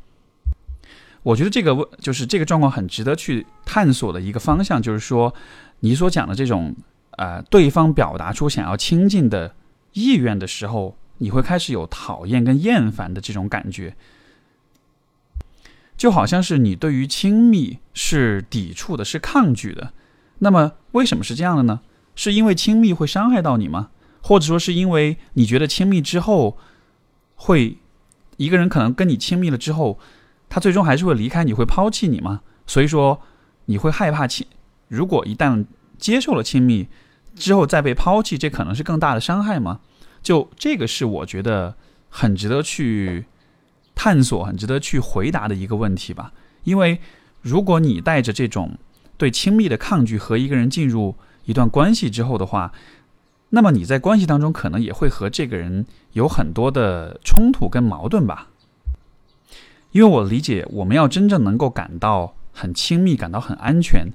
[1.23, 5.35] 我觉得这个问就是这个状况很值得去探索的一个方向，就是说
[5.81, 6.77] 你所讲的这种
[7.13, 9.55] 呃对方表达出想要亲近的
[9.95, 13.97] 意愿的时候，你会开始有讨厌跟厌烦的这种感觉，
[15.97, 19.95] 就好像是你对于亲密是抵触的，是抗拒的。
[20.41, 21.81] 那么为什么是这样的呢？
[22.15, 23.89] 是因为亲密会伤害到你吗？
[24.23, 26.57] 或者说是因为你觉得亲密之后，
[27.35, 27.77] 会
[28.39, 29.99] 一个人可能跟你亲密了之后，
[30.49, 32.41] 他最终还是会离开你，会抛弃你吗？
[32.67, 33.21] 所以说
[33.67, 34.47] 你会害怕亲，
[34.89, 35.67] 如果一旦
[35.99, 36.89] 接受了亲密
[37.35, 39.81] 之后再被抛弃，这可能是更大的伤害吗？
[40.23, 41.77] 就这个是我觉得
[42.09, 43.27] 很值得去
[43.95, 46.33] 探索、很值得去回答的一个问题吧。
[46.65, 47.01] 因为
[47.41, 48.79] 如果你带着这种
[49.17, 52.73] 对亲密的抗拒和一个人进入一段关系之后的话，
[53.55, 58.49] 那么你在关系当中可能也会和这个人有很多的冲突跟矛盾吧，
[59.91, 64.07] 因为我理解我们要真正能够感到很亲密、感到很安全，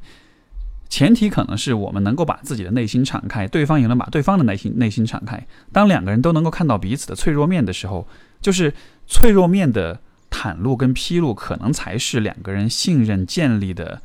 [0.89, 5.45] 前提可能是我们能够把自己的内心敞开，对方也能把对方的内心内心敞开。
[5.71, 8.07] 当两个人都能够看到彼此的脆弱面的时候，
[8.41, 8.73] 就是
[9.05, 14.01] 脆弱面的袒露跟披露，可能才是两个人信任建立的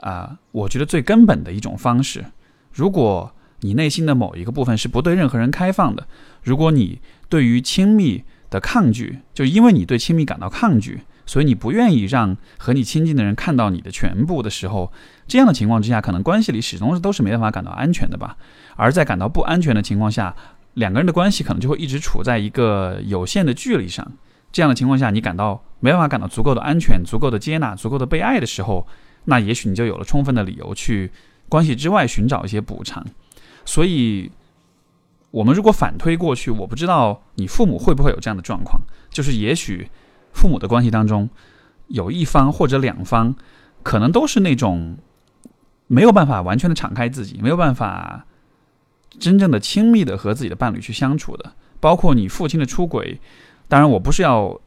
[0.00, 2.26] 啊，我觉得最根本的一种方式。
[2.70, 6.06] 如果你内心的某一个部分是不对任何人开放的。
[6.42, 14.92] 如果你对于亲密的抗拒，就因为你对亲密感到抗拒，所以你不愿意让和你亲近的人看到你的全部的时候，
[15.26, 18.36] 这样的情况之下，可能关系里始终是都是没办法感到安全的吧。
[18.76, 20.34] 而在感到不安全的情况下，
[20.74, 24.10] 两个人的关系可能就会一直处在一个有限的距离上。
[24.50, 28.86] 这样的情况下，你感到没办法感到足够的安全、足够的接纳、足够的被爱的时候，
[29.24, 31.10] 那也许你就有了充分的理由去
[31.50, 33.04] 关系之外寻找一些补偿。
[33.68, 34.32] 所以，
[35.30, 39.90] 我们如果反推过去，我不知道你父母会不会有这样的状况，就是也许
[40.32, 41.28] 父母的关系当中，
[41.88, 43.34] 有一方或者两方，
[43.82, 44.96] 可能都是那种
[45.86, 48.24] 没有办法完全的敞开自己，没有办法
[49.18, 51.52] 真正的亲密的和自己的伴侣去相处的。
[51.78, 53.20] 包括你父亲的出轨，
[53.68, 54.58] 当然我不是要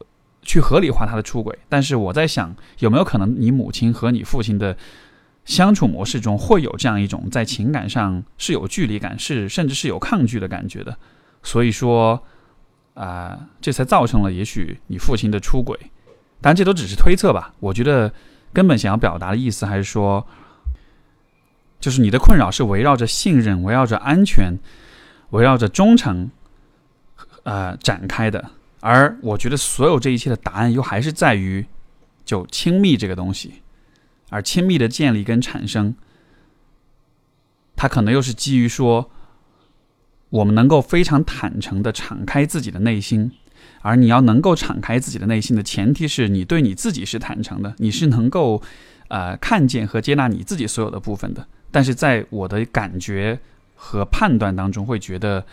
[0.42, 4.76] 去合理化他的出轨，但是我在想，有没有可能你母亲和你父亲的。
[5.44, 10.96] 相处模式中会有这样一种在情感上是有距离感，是甚至是有抗拒的感觉的，
[11.42, 12.22] 所以说，
[12.94, 15.76] 啊，这才造成了也许你父亲的出轨，
[16.40, 17.52] 当然这都只是推测吧。
[17.58, 18.12] 我觉得
[18.52, 20.24] 根本想要表达的意思还是说，
[21.80, 24.56] 就是你的困扰是围绕着信任、围绕着安全、
[25.30, 26.30] 围绕着忠诚，
[27.42, 31.66] 呃展开的，而我觉得所有这一切的答案又还是在于
[32.24, 33.61] 就亲密这个东西。
[34.32, 35.94] 而亲密的建立跟产生，
[37.76, 39.10] 它可能又是基于说，
[40.30, 43.30] 我们能够非常坦诚的敞开自己的内心，
[43.82, 48.62] 而你要能够敞开自己的内心的前提是你对你自己是坦诚的，你是能够
[49.08, 51.46] 呃看见和接纳你自己所有的部分的。
[51.70, 53.38] 但是在我的感觉
[53.74, 55.44] 和判断当中，会觉得，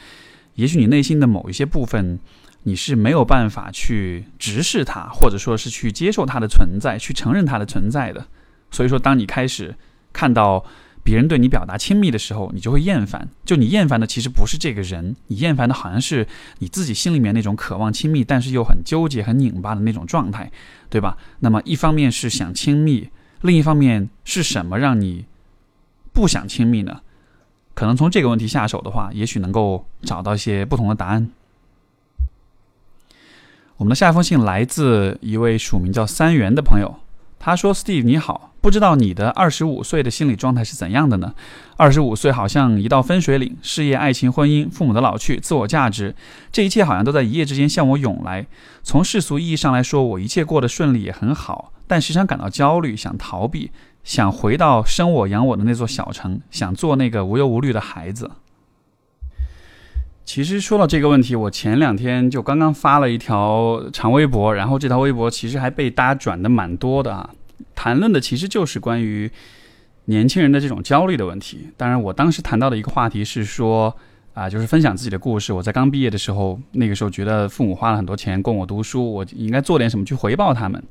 [0.55, 2.17] 也许你内心的某一些部分，
[2.63, 8.25] 你是没有办法去直视它，或者说是去接受它的存在，去承认它的存在的。
[8.71, 9.75] 所以说，当你开始
[10.13, 10.63] 看到
[11.03, 13.27] 别人对你表达亲密的时候，你就会厌烦。
[13.45, 16.27] 就你厌烦的其实不是这个人，你厌烦的好像是
[16.59, 20.51] 你自己心里面那种渴望亲密，但是又很纠结、很拧巴的那种状态，
[20.89, 21.17] 对吧？
[21.39, 23.09] 那么一方面是想亲密，
[23.41, 25.25] 另一方面是什么让你
[26.13, 27.01] 不想亲密呢？
[27.73, 31.31] 可能从这个问题下手的话，也许能够找到一些不同的答案。
[33.77, 36.99] 我们的下一封信来自一位署名叫三元的朋友。
[37.39, 41.33] 他说：“Steve，你好，不知道你的二十五岁的心理状态是怎样的呢？
[41.77, 46.13] 二十五岁好像一道分水岭，事业、爱情、婚姻、父母的老去、自我价值，
[46.51, 48.45] 这一切好像都在一夜之间向我涌来。
[48.83, 53.71] 从世俗意义上来说，我一切过得顺利也很好，但时常感到焦虑，想逃避，
[54.03, 58.29] 想回到生我养我的那座小城，想做那个无忧无虑的孩子。
[60.25, 67.29] 其实说到这个问题，我前两天就刚刚发了一条长微博，然后这条微博其实还被大家转的蛮多的啊。
[67.75, 69.29] 谈论的其实就是关于
[70.05, 71.69] 年轻人的这种焦虑的问题。
[71.77, 73.95] 当然，我当时谈到的一个话题是说
[74.33, 75.53] 啊，就是分享自己的故事。
[75.53, 80.83] 我在刚毕业的时候，那个时候觉得父母花了很多钱供我读书，我应该做点什么去回报他们。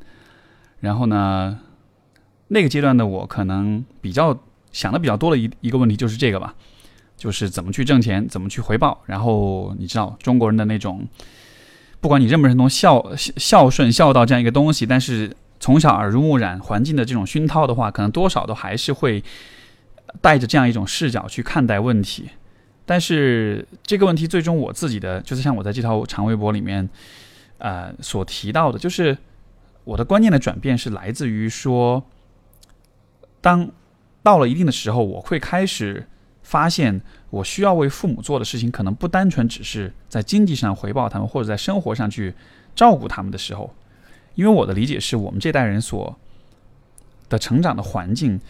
[0.81, 1.59] 然后呢，
[2.49, 4.39] 那个阶段的我可能比较
[4.73, 6.55] 想的比较多的一一个问题就是这个吧。
[7.17, 9.03] 就是怎么去挣钱，怎么去回报。
[9.07, 11.05] 然后你知道中国人的那种，
[12.01, 19.23] 不管你认不认同孝孝顺孝道这样一个东西，但是从小耳濡目染环境的这种熏陶的话，可能多少都还是会
[20.21, 22.31] 带着这样一种视角去看待问题。
[22.85, 26.89] 但是这个问题最终我自己的，就是像我在这条长微博里面，
[27.59, 29.17] 呃所提到的，就是
[29.85, 32.05] 我的观念的转变是来自于说，
[33.41, 33.71] 当
[34.23, 36.07] 到了一定的时候，我会开始。
[36.41, 42.33] 发现我需要为父母做的事情，可能不单纯只是在经济上回报他们，或者在生活上去
[42.75, 43.71] 照顾他们的时候，
[44.39, 46.17] 因为我的理解是我们这代人所
[47.29, 48.41] 的成长的环境，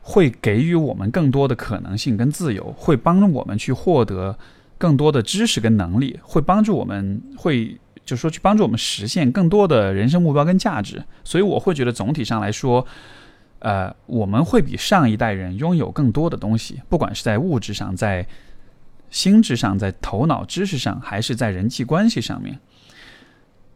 [0.00, 4.38] 会给予我们更多的可能性跟自由，会帮助我们去获得
[4.78, 11.04] 更多的知识跟能力，会帮助我们，会就是说去帮助我们实现更多的人生目标跟价值。
[11.22, 12.86] 所以我会觉得总体上来说。
[13.60, 18.26] 呃，我们会比上一代人拥有更多的东西，不管是在物质上、在
[19.08, 22.58] 心智上、在头脑知识上，还是在人际关系上面。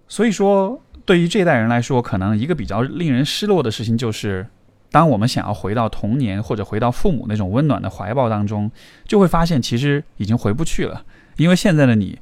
[0.07, 4.47] 所以说，对于这代人来说，可能一个比较令人失落的事情就是，
[4.91, 8.71] 当我们想要回到童年或者回到父母那种温暖的怀抱当中，
[9.07, 11.07] 就会发现其实已经回不去了，
[11.39, 12.19] 因为现在的你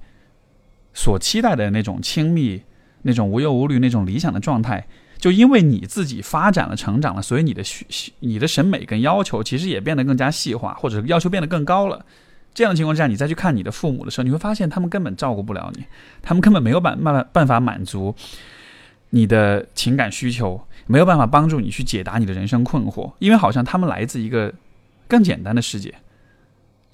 [0.94, 2.62] 所期待的那种亲密、
[3.03, 4.87] 那种无忧无虑、那种理想的状态。
[5.18, 7.85] 就因为你自己发展了、成长了，所以你的需、
[8.20, 12.07] 你的审美跟要求其实也变得更加细化，或者要求变得更高了。
[12.55, 15.85] 这样的情况下，你再去看你的父母的时候，你会发现他们根本照顾不了你，
[16.22, 18.14] 他们根本没有办办办法满足
[19.11, 24.53] 你的情感需求，没有办法帮助你去解答你的人生困惑，因为好像他们来自一个
[25.09, 25.95] 更简单的世界，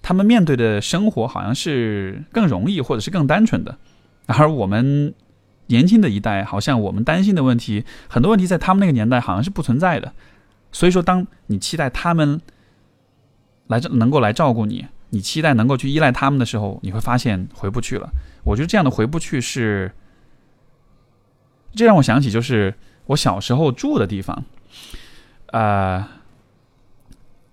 [0.03, 3.79] 他们面对的生活好像是更容易或者是更单纯的，
[4.27, 5.15] 而我们。
[5.69, 10.13] 年轻的一代，好像我们担心的问题，很多问题在他们那个年代好像是不存在的。
[10.71, 12.39] 所以说，当你期待他们
[13.69, 18.11] 来能够来照顾你，你期待能够去依赖他们的时候，你会发现回不去了。
[18.43, 19.91] 我觉得这样的回不去是，
[21.75, 22.75] 这让我想起就是
[23.07, 24.45] 我小时候住的地方，
[25.47, 26.09] 啊。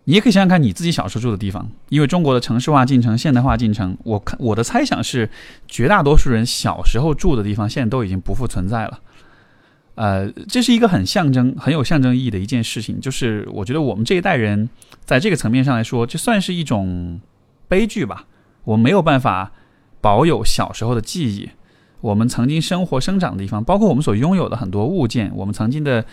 [0.05, 5.29] 你也可以想想看你自己小时候住的地方，因为中国的城市化进程、现代化进程，我看我的猜想是，
[5.67, 8.99] 绝大多数人小时候住的地方现在都已经不复存在了。
[9.93, 14.67] 呃，这是一个很象征、很有象征意义的一件事情，就是我觉得我们这一代人
[15.05, 17.21] 在这个层面上来说，就算是一种
[17.67, 18.25] 悲剧吧。
[18.63, 19.51] 我没有办法
[20.01, 21.51] 保有小时候的记忆，
[22.01, 26.05] 我们曾经生活生长的地方，包括我们所拥有的很多物件，我们曾经的。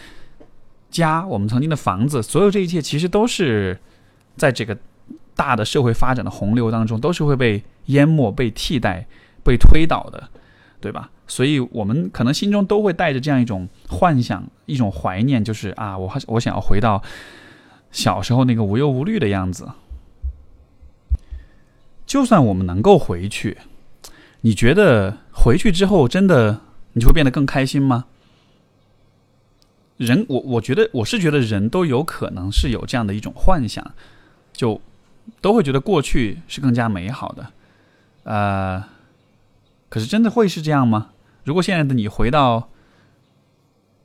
[0.89, 3.79] 家，我们曾经的房子，所有这一切其实都是
[4.37, 4.75] 在这个
[5.35, 9.05] 大的社会发展的洪流当中，都是会被淹没、被替代、
[9.45, 10.29] 被推倒的，
[10.81, 11.11] 对吧？
[11.27, 17.03] 所以，我们可能心中都会带着这样一种幻想、一种怀念，就是啊，我我想要回到
[17.91, 19.69] 小时候那个无忧无虑的样子。
[22.07, 23.59] 就算我们能够回去，
[24.43, 26.61] 你觉得回去之后真的
[26.95, 28.07] 你就会变得更开心吗？
[29.97, 33.93] 人，我我觉得我是觉得人都有可能是有这样的一种幻想，
[34.53, 34.81] 就
[35.41, 37.47] 都会觉得过去是更加美好的，
[38.25, 38.85] 呃，
[39.89, 41.11] 可是真的会是这样吗？
[41.45, 42.69] 如果现在的你回到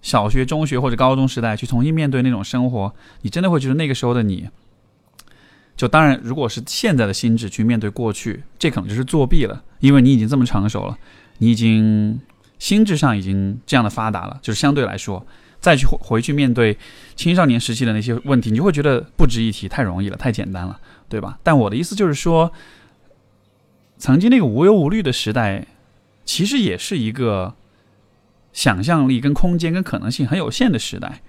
[0.04, 4.48] 小学、中学或者高中时代去重新面对那种生活，你真的会觉得那个时候的你，
[5.76, 10.96] 就当然，如果是现在的心智去面对过去，这可能就是作弊了，因为你已经这么成熟了，
[11.42, 12.22] 你已经
[12.60, 15.26] 心智上已经这样的发达了，就是相对来说。
[15.60, 16.76] 再去回去面对
[17.16, 21.38] 青少年时期的那些问题，你就会觉得不值一提，太容易了，太简单了，对吧？
[21.44, 22.52] 但我的意思就是说，
[24.00, 25.68] 曾经那个无忧无虑的时代，
[26.26, 27.54] 其实也是一个
[28.52, 31.22] 想象力、跟空间、跟可能性很有限的时代。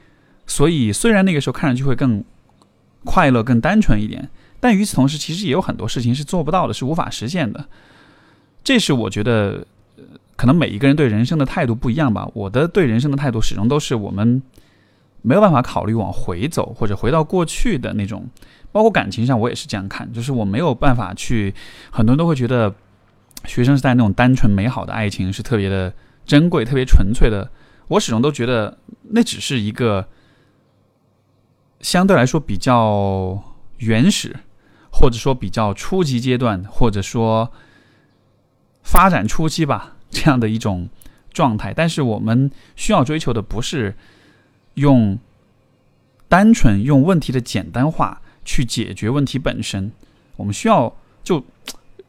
[0.47, 2.25] 所以，虽然那个时候看上去会更
[3.05, 7.69] 快乐、更单纯一点，但与此同时，其实也有很多事情是做不到的，是无法实现的。
[8.65, 9.67] 这是我觉得。
[10.37, 12.29] 可能每一个人对人生的态度不一样吧。
[12.35, 14.43] 我的对人生的态度始终都是，我们
[15.23, 18.29] 没有办法考虑往回走或者回到过去的那种。
[18.73, 21.55] 包括感情上，我也是这样看，就是我没有办法去。
[21.91, 22.75] 很多人都会觉得，
[23.45, 25.93] 学生时代那种单纯美好的爱情是特别的
[26.25, 27.51] 珍贵、特别纯粹的。
[27.89, 28.79] 我始终都觉得
[29.11, 30.09] 那只是一个
[31.81, 33.45] 相对来说比较
[33.77, 34.37] 原始，
[34.91, 37.53] 或者说比较初级阶段，或者说
[38.83, 40.89] 发展初期吧，这样的一种
[41.33, 41.75] 状态。
[41.75, 43.97] 但是我们需要追求的不是
[44.75, 45.19] 用
[46.29, 49.91] 单纯用问题的简单化去解决问题本身，
[50.37, 50.95] 我们需要
[51.25, 51.45] 就。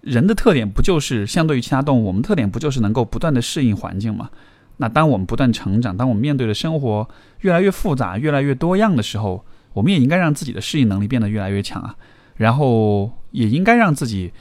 [0.04, 4.30] 人的特点不就是相对于其他动物，我们特点不就是能够不断的适应环境吗？
[4.76, 7.08] 那当我们不断成长，当我们面对的生活
[7.40, 11.96] 越来越复杂、越来越多样的时候，我们也应该让自己的适应能力变得越来越强啊。
[12.36, 14.34] 然后也应该让自己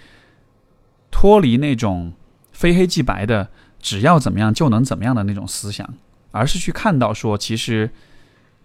[1.12, 2.12] 脱离那种
[2.62, 3.48] 非黑即白的
[3.80, 5.88] 只要怎么样就能怎么样的那种思想，
[6.30, 7.90] 而是去看到说，其实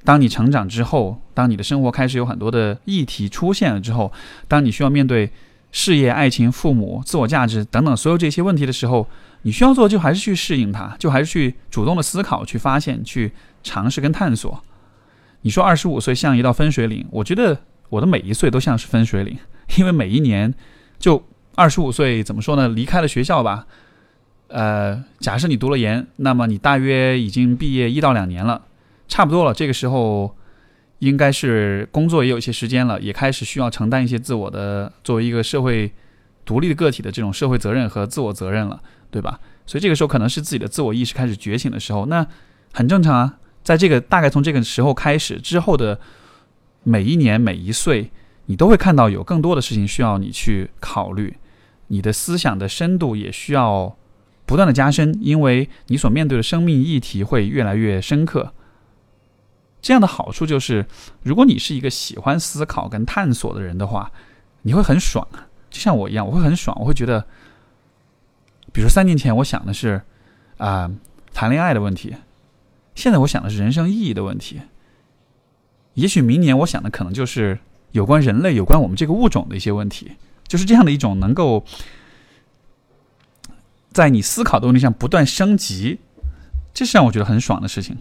[0.03, 4.13] 当你成长之后，当你的生活开始有很多的议题出现了之后，
[4.47, 5.31] 当你需要面对。
[5.69, 9.05] 事业、爱情、父母、自我价值等等所有这些问题的时候，
[9.41, 14.63] 你需要做就还是去适应它，就还是去主动的思考、去发现、去尝试跟探索。
[15.41, 19.37] 你说二十五岁像一道分水岭，我觉得我的每一岁都像是分水岭，
[19.77, 20.51] 因为每一年
[20.97, 21.21] 就
[21.55, 22.69] 二十五岁怎么说呢？
[22.69, 23.67] 离开了学校吧，
[24.47, 28.63] 呃，假设你读了研，那么你大约已经毕业一到两年了，
[29.07, 29.53] 差不多了。
[29.53, 30.35] 这个时候。
[30.99, 35.93] 应该是工作也有一些时间了，也开始需要承担一些自我的作为一个社会
[36.43, 38.81] 独立的个体的这种社会责任和自我责任了，
[39.11, 39.39] 对吧？
[39.67, 42.25] 所以这个时候可能是自己的自我意识开始觉醒的时候，那
[42.73, 43.37] 很正常啊。
[43.63, 45.99] 在这个大概从这个时候开始之后的
[46.81, 48.09] 每一年每一岁，
[48.47, 51.37] 你都会看到有更多的事情需要你去考虑，
[51.89, 53.95] 你的思想的深度也需要
[54.47, 58.53] 不断的加深，因为你所面对的生命议题会越来越深刻。
[59.79, 60.85] 这样的好处就是，
[61.21, 64.11] 如果你是一个喜欢思考跟探索的人的话，
[64.63, 65.27] 你会很爽，
[65.69, 67.21] 就像我一样，我会很爽，我会觉得，
[68.73, 70.01] 比如说三年前我想的是
[70.57, 70.89] 啊
[71.33, 72.15] 谈恋爱的问题，
[72.95, 74.61] 现在我想的是人生意义的问题，
[75.93, 77.59] 也许明年我想的可能就是
[77.91, 80.13] 有关人类、有关我们这个物种的一些问题，
[80.47, 81.63] 就是这样的一种能够
[83.97, 85.97] 在你思考的问题上不断升级，
[86.71, 87.97] 这是让我觉得很爽的事情。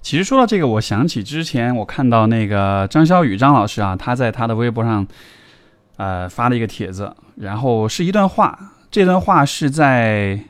[0.00, 5.06] 其实说到这个，我想起之前我看到那个张小雨张老师啊，他在他的微博上，
[5.98, 8.72] 呃发了一个帖子，然后是一段话。
[8.90, 10.40] 这段话是在，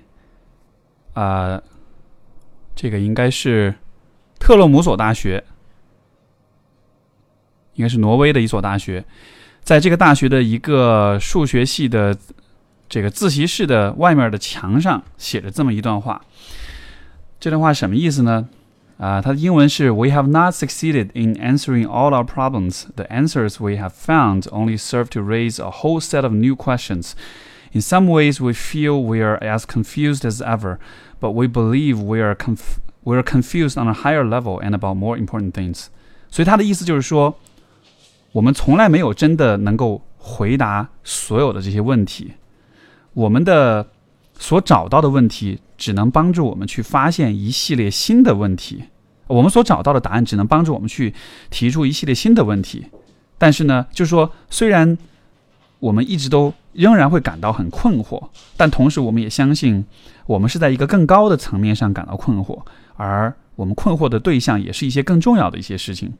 [1.14, 1.60] 啊，
[2.76, 3.74] 这个应该是
[4.38, 5.42] 特洛姆索大学，
[7.74, 9.04] 应该是挪威的一所大学，
[9.64, 12.16] 在这个大学的一个数学系的
[12.89, 16.21] 这个自习室的外面的墙上写着这么一段话。
[17.39, 18.47] 这段话什么意思呢？
[18.97, 22.83] 啊，它的英文是 "We have not succeeded in answering all our problems.
[22.95, 27.13] The answers we have found only serve to raise a whole set of new questions.
[27.71, 30.77] In some ways, we feel we are as confused as ever,
[31.19, 34.97] but we believe we are conf we are confused on a higher level and about
[34.97, 35.87] more important things."
[36.29, 37.39] 所以他的意思就是说，
[38.33, 42.33] 我们从来没有真的能够回答所有的这些问题，
[43.16, 43.86] 我们的
[44.38, 48.84] 所找到的问题只能帮助我们去发现一系列新的问题，
[49.26, 51.14] 我们所找到的答案只能帮助我们去
[51.48, 52.84] 提出一系列新的问题。
[53.38, 54.98] 但是呢，就是说，虽然
[55.78, 59.82] 我们一直都仍然会感到很困惑，但同时我们也相信，
[60.26, 62.60] 我们是在一个更高的层面上感到困惑，
[62.96, 66.12] 而我们困惑的对象也是一些更重要的一些事情。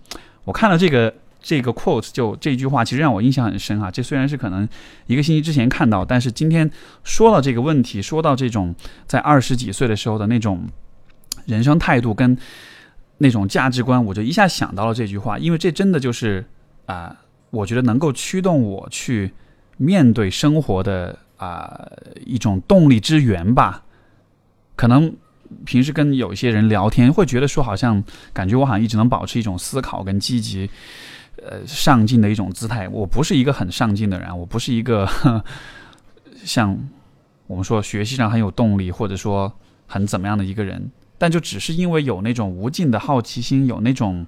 [0.44, 1.12] 我看了这个。
[1.47, 3.88] 这个 quote 就这句话，其实让我印象很深哈。
[3.88, 4.68] 这虽然是可能
[5.07, 6.68] 一个星期之前看到，但是今天
[7.05, 8.74] 说到这个问题，说到这种
[9.07, 10.66] 在二十几岁的时候的那种
[11.44, 12.36] 人生态度跟
[13.18, 16.44] 那种价值观，我就一下想到了这句话，因为这真的就是
[16.86, 17.16] 啊，
[17.51, 19.32] 我觉得能够驱动我去
[19.76, 21.88] 面对生活的啊
[22.24, 23.84] 一种动力之源吧。
[24.74, 25.14] 可能
[25.64, 30.68] 平时跟有一些人聊天，会觉得说好像感觉我好像一直能保持一种思考跟积极。
[31.49, 32.88] 呃，上进的一种姿态。
[32.88, 35.09] 我不是一个很上进的人，我不是一个
[36.44, 36.76] 像
[37.47, 39.53] 我们说学习上很有动力，或者说
[39.86, 40.90] 很怎么样的一个人。
[41.18, 44.26] 但就只是因为有那种无尽的好奇心，有那种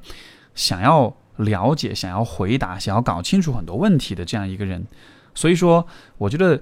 [0.55, 4.87] 想要了解、想要回答、想要搞清楚很多问题的这样一个人。
[5.35, 6.61] 所以说，我觉得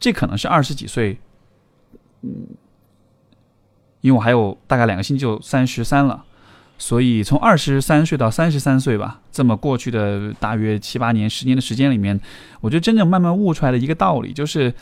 [0.00, 1.18] 这可能是二十几岁，
[2.22, 2.48] 嗯，
[4.00, 6.24] 因为我还有大概两个星期就三十三了。
[6.80, 12.18] 所以从二十三岁到三十三岁吧，这么过去的大约七八年、十年的时间里面，
[12.60, 14.72] 我觉得真正慢慢悟出来的一个道理，就是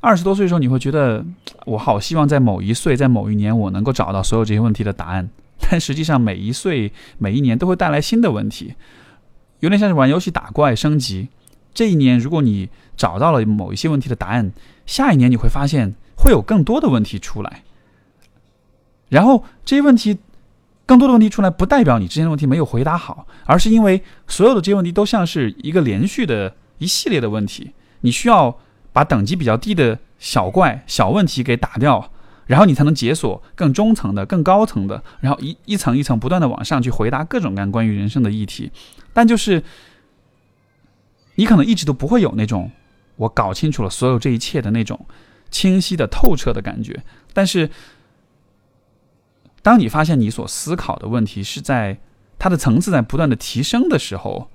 [0.00, 1.24] 二十多岁的时候，你会觉得
[1.64, 5.28] 我好希望在某一岁、在某一年，我能够找到所有这些问题的答案。
[5.58, 8.74] 但实际上，每一岁、每一年都会带来新的问题，
[9.60, 11.28] 有点像是玩游戏打怪升级。
[11.74, 14.52] 这一年，如果你找到了某一些问题的答案，
[14.86, 17.62] 下一年你会发现会有更多的问题出来。
[19.08, 20.18] 然后这些问题，
[20.88, 28.58] 更多的问题出来，不代表你之前的问题没有回答好，而是因为所有的这些问题都像是一个连续的一系列的问题，你需要
[28.90, 32.10] 把等级比较低的小怪、小问题给打掉，
[32.46, 38.72] 然后你才能解锁更中层的、更高层的，然后一一层一层不断的往上去回答各种各样关于人生的议题。
[39.12, 39.62] 但就是
[41.34, 42.70] 你可能一直都不会有那种
[43.16, 44.98] 我搞清楚了所有这一切的那种
[45.50, 46.98] 清晰的、透彻的感觉，
[47.34, 47.68] 但是。
[49.62, 51.98] 当你发现你所思考的问题是在
[52.38, 54.48] 它的层次在不断的提升的时候，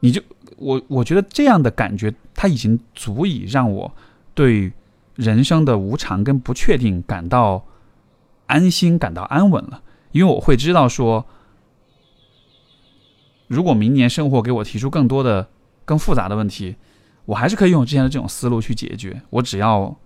[0.00, 0.22] 你就
[0.56, 3.92] 我我觉得这样的感觉，它已经足以让我
[4.34, 4.72] 对
[5.16, 7.64] 人生的无常跟不确定感到
[8.46, 9.82] 安心、感到安稳了。
[10.12, 11.26] 因为我会知道说，
[13.48, 15.48] 如果明年生活给我提出更多的、
[15.84, 16.76] 更复杂的问题，
[17.24, 19.22] 我还是可以用之前的这种思路去解决。
[19.30, 19.96] 我只要。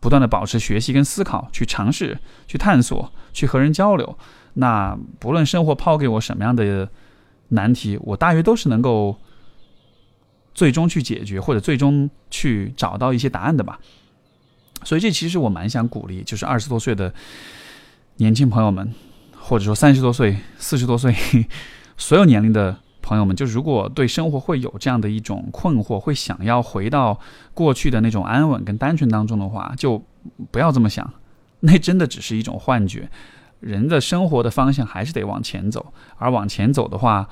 [0.00, 4.16] 不断的保持学习跟思考，去尝试、去探索、去和人交流。
[4.54, 6.88] 那不论生活抛给我什么样的
[7.48, 9.16] 难题，我大约都是能够
[10.54, 13.78] 最终去解决，或者最终去找到一些答案的吧。
[14.84, 17.12] 所以这其实我蛮想鼓励，就是二十多岁的
[18.16, 18.92] 年轻朋友们，
[19.36, 21.14] 或者说三十多岁、四十多岁，
[21.96, 22.78] 所有年龄的。
[23.08, 27.18] 朋友们，就如果对生活会有这样的一种困惑，会想要回到
[27.54, 30.04] 过去的那种安稳跟单纯当中的话，就
[30.50, 31.10] 不要这么想，
[31.60, 33.08] 那真的只是一种幻觉。
[33.60, 37.26] 人的生活的方向还是得往前走，而往前走的话，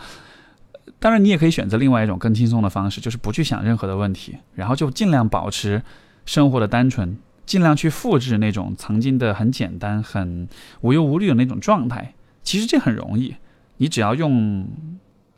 [0.99, 5.83] 当然你也可以选择另外一种更轻松的方式，就是不去想任何的问题，然后就尽量保持
[6.24, 10.49] 生活的单纯，尽量去复制那种曾经的很简单、很
[10.81, 12.14] 无忧无虑的那种状态。
[12.43, 13.37] 其实这很容易，
[13.77, 14.66] 你只要用。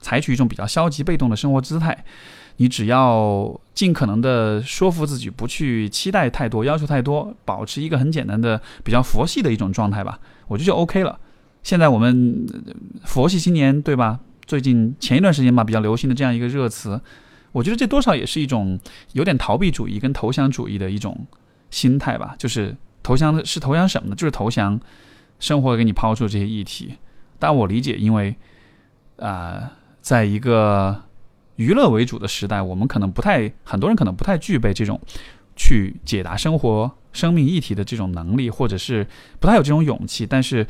[0.00, 2.04] 采取一种比较消极被动的生活姿态，
[2.56, 11.18] 你只要尽可能的说服自己不去期待太多、要求太多，保持一个很简单的、比较佛系的一种状态吧，我觉得就 OK 了。
[11.62, 12.46] 现在我们
[13.04, 14.20] 佛系青年，对吧？
[14.46, 17.00] 最近前一段时间吧，比较流行的这样一个热词，
[17.52, 18.78] 我觉得这多少也是一种
[19.12, 21.26] 有点逃避主义跟投降主义的一种
[21.70, 22.34] 心态吧。
[22.38, 24.14] 就是投降是投降什么呢？
[24.14, 24.80] 就是投降
[25.38, 26.94] 生活给你抛出这些议题。
[27.38, 28.34] 但我理解，因为
[29.18, 29.72] 啊。
[30.00, 31.04] 在一个
[31.56, 35.00] 娱乐为主的时代，我们可能不太，很多人可能不太具备这种
[35.56, 39.06] 去解答生活、生命议题的这种能力，或者是
[39.40, 40.26] 不太有这种勇气。
[40.26, 40.66] 但是，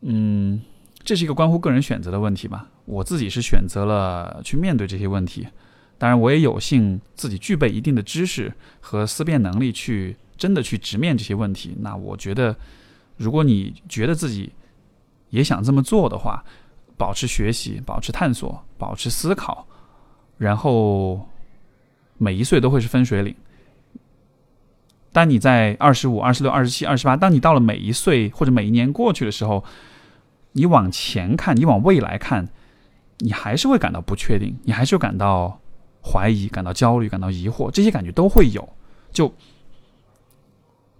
[0.00, 0.60] 嗯，
[1.02, 2.68] 这是一个关乎个人选择的问题吧。
[2.86, 5.46] 我自己是选择了去面对这些问题，
[5.96, 11.76] 当然，我也有幸自己具备一定的知识和思辨能力，去真的去直面这些问题。
[11.80, 12.56] 那我觉得，
[13.16, 14.52] 如果你觉得自己
[15.30, 16.44] 也想这么做的话，
[16.96, 19.66] 保持学习，保持探索，保持思考，
[20.38, 21.28] 然后
[22.18, 23.34] 每一岁都会是分水岭。
[25.12, 29.62] 当你在二十五、二十六、二十七、二十八，当你到了每一岁或者每一年过去的时候，
[30.52, 32.48] 你往前看，你往未来看，
[33.18, 35.60] 你还是会感到不确定，你还是会感到
[36.02, 38.68] 怀疑、感到焦虑、感到疑惑，这些感觉都会有。
[39.12, 39.32] 就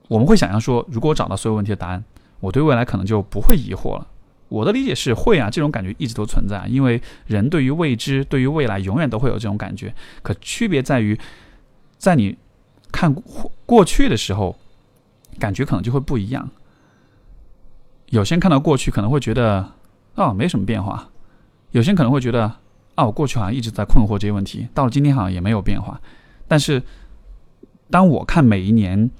[0.06, 2.04] 我们会想象说，如果找到所有问题的答案，
[2.38, 4.06] 我对未来可能就不会疑惑了。
[4.54, 9.92] 我的理解是会啊，这种感觉一直都存在，因为人对于未知、对于未来，永远都会有这种感觉。
[10.22, 11.18] 可区别在于，
[11.98, 12.36] 在你
[12.92, 13.12] 看
[13.66, 14.56] 过去的时候，
[15.40, 16.48] 感觉可能就会不一样。
[18.10, 19.72] 有些人看到过去可能会觉得
[20.14, 21.10] 啊没什么变化，
[21.72, 22.44] 有些人可能会觉得
[22.94, 26.00] 啊我过去好像一直在困惑这些问题，到了今天好像也没有变化。
[26.46, 26.80] 但是
[27.90, 29.10] 当我看每一年，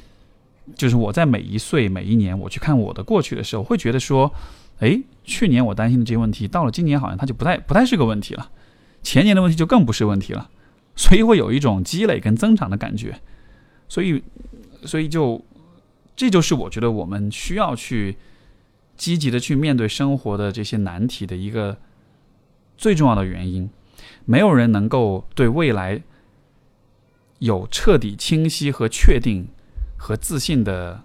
[0.76, 4.32] 就是我在每一岁、每一年我去看我的过去的时候，会觉得说。
[4.80, 8.51] 哎，去年我担心的这些问题，到了今年好像它就不太不太是个问题了，
[9.03, 10.51] 前年的问题就更不是问题了，
[10.95, 13.20] 所以会有一种积累跟增长的感觉，
[13.89, 14.22] 所以，
[14.85, 15.43] 所以就，
[16.14, 18.16] 这就是我觉得我们需要去
[18.97, 21.79] 积极的去面对生活的这些难题的一个
[22.77, 23.68] 最重要的原因。
[24.27, 26.03] 没有人能够对未来
[27.39, 29.47] 有彻底清晰和确定
[29.97, 31.03] 和自信的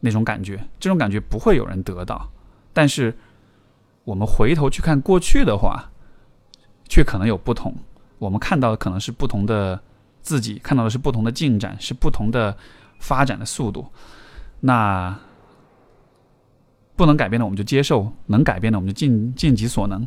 [0.00, 2.30] 那种感觉，这种感觉不会有人得到。
[2.72, 3.16] 但是，
[4.04, 5.90] 我们回头去看过去的话，
[6.88, 7.74] 却可能有不同。
[8.18, 9.80] 我们看到的可能是不同的
[10.20, 12.56] 自己，看到的是不同的进展，是不同的
[12.98, 13.86] 发展的速度。
[14.60, 15.18] 那
[16.96, 20.06] 不能改变的，我们就接受；能改变的，我们就尽尽己所能。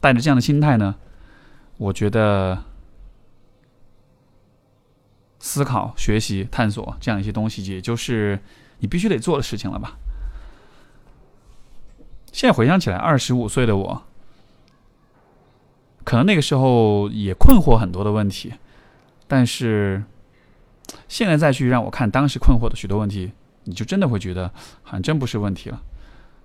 [0.00, 0.94] 带着这样的心态呢，
[1.76, 2.62] 我觉得
[5.40, 8.38] 思考、学习、探索这样一些东西，也就是
[8.78, 9.96] 你必须得做的事情了吧。
[12.32, 14.02] 现在回想起来，二十五岁的我，
[16.04, 18.52] 可能那个时候也困惑很多的问题，
[19.26, 20.02] 但是
[21.08, 23.32] 现在再去让我看当时困惑的许多问题，
[23.64, 24.50] 你就真的会觉得
[24.82, 25.80] 好像真不是问题了。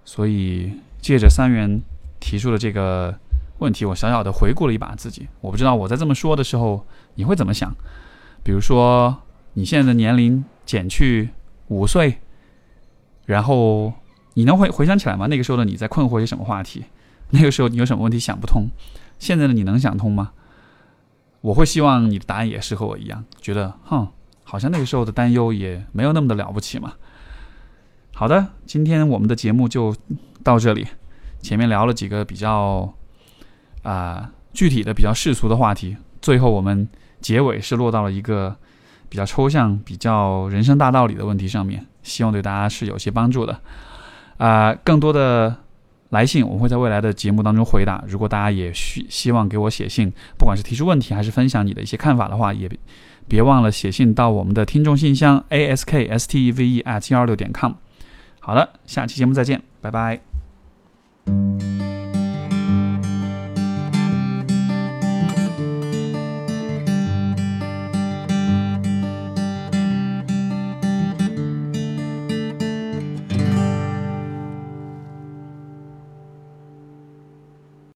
[0.06, 1.82] 所以借着三元
[2.20, 3.18] 提出的这个
[3.60, 5.28] 问题，我小小的回顾了一把自己。
[5.40, 7.74] 我不知道我在这么说的时候你会怎么想。
[8.44, 9.22] 比如说
[9.54, 11.30] 你现在的年龄减去
[11.70, 12.20] 五岁，
[13.26, 13.94] 然后
[14.34, 15.28] 你能回回想起来吗？
[15.28, 16.86] 那个时候的你在困惑些什么话题？
[17.32, 18.68] 那个时候你有什么问题想不通？
[19.20, 20.32] 现在的你能想通吗？
[21.42, 24.08] 我会希望你的答案也是和我一样，觉得哼，
[24.44, 26.94] 好像那个时候的担忧也没有那么的了不起嘛。
[28.14, 29.96] 好的，今天我们的节目就
[30.44, 30.88] 到这里。
[31.42, 32.94] 前面聊了几个比较
[33.82, 36.88] 啊具体的、比较世俗的话题，最后我们
[37.20, 38.56] 结尾是落到了一个
[39.10, 43.60] 比较抽象、比较人生大道理的问题上面，希望对大家是有些帮助的。
[44.38, 45.58] 啊，更多的。
[46.10, 48.04] 来信，我会在未来的节目当中回答。
[48.08, 52.70] 如果大家也需希望给我写信，不管是提出问题还是分享你的一些看法的话，也
[53.28, 57.72] 别忘了写信到我们的听众信箱 a s k s t e v e at 幺二六点 com。
[58.40, 60.20] 好了，下期节目再见，拜拜。